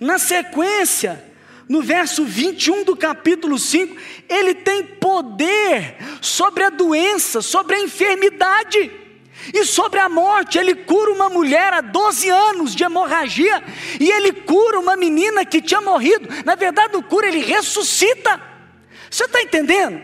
Na 0.00 0.18
sequência, 0.18 1.24
no 1.68 1.82
verso 1.82 2.24
21 2.24 2.84
do 2.84 2.96
capítulo 2.96 3.58
5, 3.58 3.96
ele 4.28 4.54
tem 4.54 4.82
poder 4.84 5.96
sobre 6.20 6.64
a 6.64 6.70
doença, 6.70 7.40
sobre 7.40 7.76
a 7.76 7.80
enfermidade. 7.80 8.90
E 9.52 9.64
sobre 9.64 9.98
a 10.00 10.08
morte, 10.08 10.58
ele 10.58 10.74
cura 10.74 11.12
uma 11.12 11.28
mulher 11.28 11.72
há 11.72 11.80
12 11.80 12.28
anos 12.30 12.74
de 12.74 12.84
hemorragia, 12.84 13.62
e 14.00 14.10
ele 14.10 14.32
cura 14.32 14.78
uma 14.78 14.96
menina 14.96 15.44
que 15.44 15.60
tinha 15.60 15.80
morrido. 15.80 16.28
Na 16.44 16.54
verdade, 16.54 16.92
não 16.92 17.02
cura, 17.02 17.26
ele 17.26 17.40
ressuscita. 17.40 18.40
Você 19.10 19.24
está 19.24 19.42
entendendo? 19.42 20.02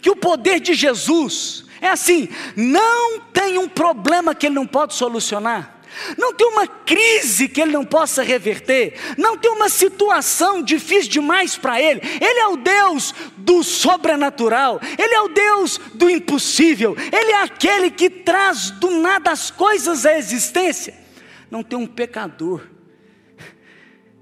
Que 0.00 0.10
o 0.10 0.16
poder 0.16 0.60
de 0.60 0.74
Jesus 0.74 1.64
é 1.80 1.88
assim: 1.88 2.28
não 2.56 3.20
tem 3.20 3.58
um 3.58 3.68
problema 3.68 4.34
que 4.34 4.46
ele 4.46 4.54
não 4.54 4.66
pode 4.66 4.94
solucionar. 4.94 5.77
Não 6.16 6.32
tem 6.32 6.46
uma 6.46 6.66
crise 6.66 7.48
que 7.48 7.60
ele 7.60 7.72
não 7.72 7.84
possa 7.84 8.22
reverter, 8.22 8.94
não 9.16 9.36
tem 9.36 9.50
uma 9.50 9.68
situação 9.68 10.62
difícil 10.62 11.10
demais 11.10 11.56
para 11.56 11.80
ele. 11.80 12.00
Ele 12.20 12.40
é 12.40 12.46
o 12.46 12.56
Deus 12.56 13.14
do 13.36 13.62
sobrenatural, 13.62 14.80
ele 14.98 15.14
é 15.14 15.20
o 15.20 15.28
Deus 15.28 15.78
do 15.94 16.08
impossível, 16.08 16.96
ele 16.98 17.32
é 17.32 17.42
aquele 17.42 17.90
que 17.90 18.08
traz 18.08 18.70
do 18.70 18.90
nada 18.90 19.30
as 19.30 19.50
coisas 19.50 20.06
à 20.06 20.16
existência. 20.16 20.94
Não 21.50 21.62
tem 21.62 21.78
um 21.78 21.86
pecador 21.86 22.62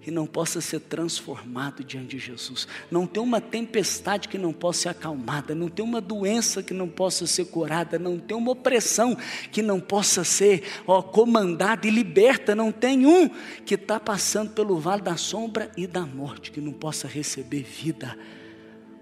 que 0.06 0.10
não 0.12 0.24
possa 0.24 0.60
ser 0.60 0.78
transformado 0.78 1.82
diante 1.82 2.16
de 2.16 2.18
Jesus. 2.20 2.68
Não 2.88 3.08
tem 3.08 3.20
uma 3.20 3.40
tempestade 3.40 4.28
que 4.28 4.38
não 4.38 4.52
possa 4.52 4.82
ser 4.82 4.88
acalmada, 4.90 5.52
não 5.52 5.68
tem 5.68 5.84
uma 5.84 6.00
doença 6.00 6.62
que 6.62 6.72
não 6.72 6.86
possa 6.86 7.26
ser 7.26 7.46
curada, 7.46 7.98
não 7.98 8.16
tem 8.16 8.36
uma 8.36 8.52
opressão 8.52 9.16
que 9.50 9.60
não 9.62 9.80
possa 9.80 10.22
ser 10.22 10.62
ó, 10.86 11.02
comandada 11.02 11.88
e 11.88 11.90
liberta, 11.90 12.54
não 12.54 12.70
tem 12.70 13.04
um 13.04 13.28
que 13.64 13.74
está 13.74 13.98
passando 13.98 14.52
pelo 14.52 14.78
vale 14.78 15.02
da 15.02 15.16
sombra 15.16 15.72
e 15.76 15.88
da 15.88 16.02
morte 16.02 16.52
que 16.52 16.60
não 16.60 16.72
possa 16.72 17.08
receber 17.08 17.64
vida 17.64 18.16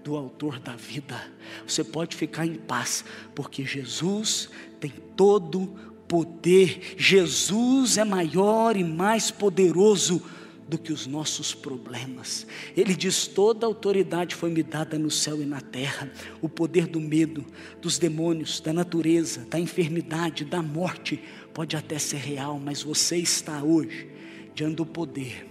do 0.03 0.15
autor 0.15 0.57
da 0.57 0.75
vida. 0.75 1.21
Você 1.67 1.83
pode 1.83 2.15
ficar 2.15 2.47
em 2.47 2.55
paz, 2.55 3.05
porque 3.35 3.63
Jesus 3.63 4.49
tem 4.79 4.91
todo 5.15 5.67
poder. 6.07 6.95
Jesus 6.97 7.99
é 7.99 8.03
maior 8.03 8.75
e 8.75 8.83
mais 8.83 9.29
poderoso 9.29 10.33
do 10.67 10.77
que 10.77 10.91
os 10.91 11.05
nossos 11.05 11.53
problemas. 11.53 12.47
Ele 12.75 12.95
diz: 12.95 13.27
toda 13.27 13.65
autoridade 13.65 14.35
foi 14.35 14.49
me 14.49 14.63
dada 14.63 14.97
no 14.97 15.11
céu 15.11 15.41
e 15.41 15.45
na 15.45 15.61
terra. 15.61 16.11
O 16.41 16.49
poder 16.49 16.87
do 16.87 16.99
medo, 16.99 17.45
dos 17.81 17.97
demônios, 17.97 18.59
da 18.59 18.73
natureza, 18.73 19.45
da 19.49 19.59
enfermidade, 19.59 20.43
da 20.43 20.61
morte, 20.61 21.21
pode 21.53 21.75
até 21.75 21.99
ser 21.99 22.17
real, 22.17 22.59
mas 22.59 22.81
você 22.81 23.17
está 23.17 23.63
hoje 23.63 24.09
diante 24.53 24.75
do 24.75 24.85
poder 24.85 25.47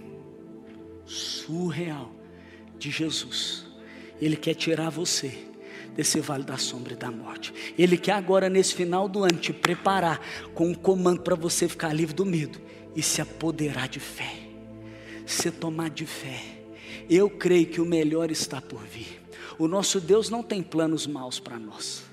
surreal 1.05 2.13
de 2.77 2.91
Jesus. 2.91 3.65
Ele 4.19 4.35
quer 4.35 4.55
tirar 4.55 4.89
você 4.89 5.45
desse 5.95 6.19
vale 6.19 6.43
da 6.43 6.57
sombra 6.57 6.93
e 6.93 6.97
da 6.97 7.09
morte. 7.09 7.53
Ele 7.77 7.97
quer 7.97 8.13
agora, 8.13 8.49
nesse 8.49 8.73
final 8.73 9.07
do 9.07 9.23
ano, 9.23 9.37
te 9.37 9.53
preparar 9.53 10.19
com 10.53 10.69
um 10.69 10.73
comando 10.73 11.21
para 11.21 11.35
você 11.35 11.69
ficar 11.69 11.93
livre 11.93 12.13
do 12.13 12.25
medo 12.25 12.59
e 12.93 13.01
se 13.01 13.21
apoderar 13.21 13.87
de 13.87 13.99
fé 13.99 14.44
se 15.25 15.51
tomar 15.51 15.89
de 15.89 16.05
fé. 16.05 16.41
Eu 17.09 17.29
creio 17.29 17.67
que 17.67 17.81
o 17.81 17.85
melhor 17.85 18.31
está 18.31 18.61
por 18.61 18.83
vir. 18.83 19.21
O 19.57 19.67
nosso 19.67 19.99
Deus 19.99 20.29
não 20.29 20.43
tem 20.43 20.61
planos 20.61 21.07
maus 21.07 21.39
para 21.39 21.57
nós. 21.57 22.03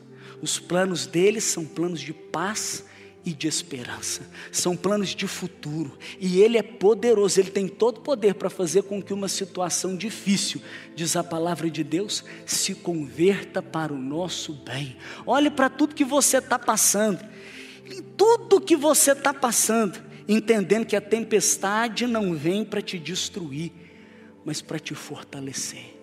Os 0.41 0.59
planos 0.59 1.07
dele 1.07 1.41
são 1.41 1.65
planos 1.65 2.01
de 2.01 2.13
paz 2.13 2.85
e 3.25 3.33
de 3.33 3.47
esperança. 3.47 4.29
São 4.51 4.77
planos 4.77 5.11
de 5.11 5.27
futuro. 5.27 5.97
E 6.21 6.41
ele 6.41 6.59
é 6.59 6.63
poderoso, 6.63 7.41
ele 7.41 7.51
tem 7.51 7.69
todo 7.69 7.99
o 7.99 8.01
poder 8.01 8.35
para 8.35 8.51
fazer 8.51 8.83
com 8.83 9.03
que 9.03 9.13
uma 9.13 9.29
situação 9.29 9.97
difícil, 9.97 10.61
diz 10.95 11.17
a 11.17 11.25
palavra 11.25 11.71
de 11.71 11.85
Deus, 11.85 12.25
se 12.45 12.75
converta 12.75 13.63
para 13.63 13.93
o 13.93 13.99
nosso 13.99 14.53
bem. 14.53 14.97
Olhe 15.27 15.51
para 15.51 15.71
tudo 15.71 15.95
que 15.95 16.05
você 16.05 16.39
está 16.39 16.59
passando. 16.59 17.21
Em 17.87 18.03
tudo 18.03 18.61
que 18.61 18.77
você 18.77 19.13
está 19.13 19.33
passando 19.35 20.12
entendendo 20.29 20.87
que 20.87 20.97
a 20.97 21.01
tempestade 21.01 22.07
não 22.07 22.35
vem 22.35 22.65
para 22.65 22.83
te 22.83 22.99
destruir, 22.99 23.73
mas 24.45 24.61
para 24.61 24.79
te 24.79 24.95
fortalecer. 24.95 25.97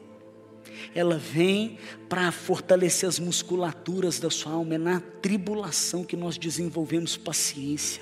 Ela 0.96 1.18
vem 1.18 1.78
para 2.08 2.32
fortalecer 2.32 3.08
as 3.08 3.20
musculaturas 3.20 4.20
da 4.20 4.30
sua 4.30 4.54
alma. 4.54 4.76
É 4.76 4.78
na 4.78 5.00
tribulação 5.00 6.04
que 6.04 6.16
nós 6.16 6.38
desenvolvemos 6.38 7.16
paciência. 7.18 8.02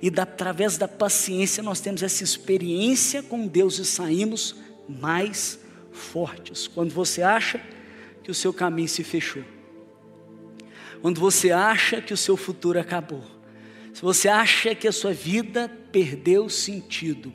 E 0.00 0.10
da, 0.10 0.22
através 0.22 0.76
da 0.76 0.88
paciência 0.88 1.62
nós 1.62 1.80
temos 1.80 2.02
essa 2.02 2.22
experiência 2.22 3.22
com 3.22 3.46
Deus 3.46 3.78
e 3.78 3.84
saímos 3.84 4.56
mais 4.88 5.58
fortes. 5.92 6.66
Quando 6.66 6.92
você 6.92 7.22
acha 7.22 7.60
que 8.22 8.30
o 8.30 8.34
seu 8.34 8.52
caminho 8.52 8.88
se 8.88 9.04
fechou, 9.04 9.44
quando 11.00 11.20
você 11.20 11.50
acha 11.50 12.00
que 12.00 12.14
o 12.14 12.16
seu 12.16 12.36
futuro 12.36 12.80
acabou, 12.80 13.22
se 13.94 14.02
você 14.02 14.28
acha 14.28 14.74
que 14.74 14.88
a 14.88 14.92
sua 14.92 15.12
vida 15.12 15.70
perdeu 15.92 16.48
sentido, 16.48 17.32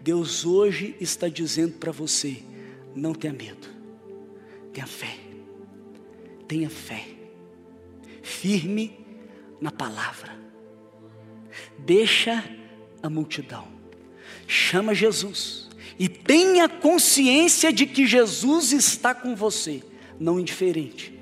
Deus 0.00 0.46
hoje 0.46 0.96
está 0.98 1.28
dizendo 1.28 1.74
para 1.74 1.92
você: 1.92 2.42
não 2.96 3.12
tenha 3.12 3.34
medo, 3.34 3.68
tenha 4.72 4.86
fé, 4.86 5.18
tenha 6.48 6.70
fé, 6.70 7.04
firme 8.22 8.98
na 9.60 9.70
palavra, 9.70 10.34
deixa 11.76 12.42
a 13.02 13.10
multidão, 13.10 13.68
chama 14.46 14.94
Jesus 14.94 15.68
e 15.98 16.08
tenha 16.08 16.70
consciência 16.70 17.70
de 17.70 17.84
que 17.84 18.06
Jesus 18.06 18.72
está 18.72 19.14
com 19.14 19.36
você, 19.36 19.82
não 20.18 20.40
indiferente, 20.40 21.20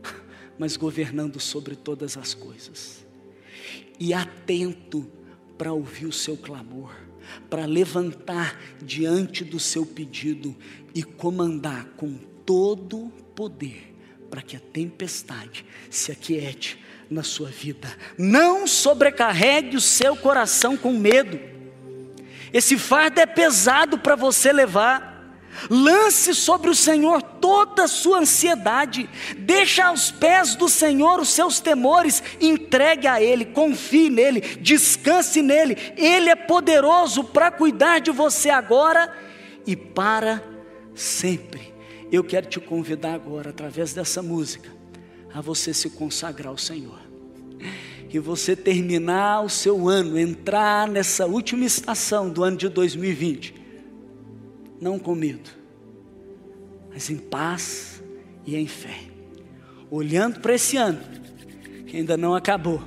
mas 0.56 0.76
governando 0.76 1.40
sobre 1.40 1.74
todas 1.74 2.16
as 2.16 2.34
coisas 2.34 3.07
e 3.98 4.14
atento 4.14 5.10
para 5.56 5.72
ouvir 5.72 6.06
o 6.06 6.12
seu 6.12 6.36
clamor, 6.36 6.94
para 7.50 7.66
levantar 7.66 8.58
diante 8.82 9.44
do 9.44 9.58
seu 9.58 9.84
pedido 9.84 10.56
e 10.94 11.02
comandar 11.02 11.84
com 11.96 12.14
todo 12.44 13.12
poder 13.34 13.94
para 14.30 14.42
que 14.42 14.56
a 14.56 14.60
tempestade 14.60 15.64
se 15.90 16.12
aquiete 16.12 16.78
na 17.10 17.22
sua 17.22 17.48
vida. 17.48 17.88
Não 18.16 18.66
sobrecarregue 18.66 19.76
o 19.76 19.80
seu 19.80 20.16
coração 20.16 20.76
com 20.76 20.92
medo. 20.92 21.40
Esse 22.52 22.78
fardo 22.78 23.20
é 23.20 23.26
pesado 23.26 23.98
para 23.98 24.14
você 24.14 24.52
levar. 24.52 25.17
Lance 25.70 26.34
sobre 26.34 26.70
o 26.70 26.74
Senhor 26.74 27.22
toda 27.22 27.84
a 27.84 27.88
sua 27.88 28.18
ansiedade, 28.18 29.08
deixa 29.38 29.86
aos 29.86 30.10
pés 30.10 30.54
do 30.54 30.68
Senhor 30.68 31.20
os 31.20 31.30
seus 31.30 31.60
temores, 31.60 32.22
entregue 32.40 33.06
a 33.06 33.20
Ele, 33.20 33.44
confie 33.44 34.08
nele, 34.08 34.40
descanse 34.60 35.42
nele, 35.42 35.76
Ele 35.96 36.30
é 36.30 36.36
poderoso 36.36 37.24
para 37.24 37.50
cuidar 37.50 37.98
de 37.98 38.10
você 38.10 38.50
agora 38.50 39.12
e 39.66 39.74
para 39.74 40.42
sempre. 40.94 41.74
Eu 42.10 42.24
quero 42.24 42.46
te 42.46 42.58
convidar 42.60 43.14
agora, 43.14 43.50
através 43.50 43.92
dessa 43.92 44.22
música, 44.22 44.70
a 45.32 45.40
você 45.40 45.74
se 45.74 45.90
consagrar 45.90 46.48
ao 46.48 46.58
Senhor. 46.58 47.00
Que 48.08 48.18
você 48.18 48.56
terminar 48.56 49.42
o 49.42 49.50
seu 49.50 49.88
ano, 49.88 50.18
entrar 50.18 50.88
nessa 50.88 51.26
última 51.26 51.66
estação 51.66 52.30
do 52.30 52.42
ano 52.42 52.56
de 52.56 52.68
2020 52.68 53.57
não 54.80 54.98
com 54.98 55.14
medo, 55.14 55.50
mas 56.90 57.10
em 57.10 57.16
paz 57.16 58.02
e 58.46 58.56
em 58.56 58.66
fé. 58.66 58.98
Olhando 59.90 60.40
para 60.40 60.54
esse 60.54 60.76
ano, 60.76 61.00
que 61.86 61.96
ainda 61.96 62.16
não 62.16 62.34
acabou, 62.34 62.82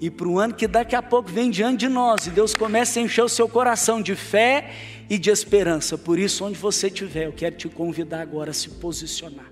e 0.00 0.10
para 0.10 0.26
o 0.26 0.38
ano 0.38 0.54
que 0.54 0.66
daqui 0.66 0.96
a 0.96 1.02
pouco 1.02 1.30
vem 1.30 1.50
diante 1.50 1.80
de 1.80 1.88
nós, 1.88 2.26
e 2.26 2.30
Deus 2.30 2.54
começa 2.54 2.98
a 2.98 3.02
encher 3.02 3.22
o 3.22 3.28
seu 3.28 3.48
coração 3.48 4.00
de 4.00 4.14
fé 4.14 4.72
e 5.10 5.18
de 5.18 5.30
esperança. 5.30 5.98
Por 5.98 6.18
isso, 6.18 6.44
onde 6.44 6.58
você 6.58 6.86
estiver, 6.86 7.26
eu 7.26 7.32
quero 7.32 7.56
te 7.56 7.68
convidar 7.68 8.20
agora 8.20 8.50
a 8.50 8.54
se 8.54 8.70
posicionar. 8.70 9.49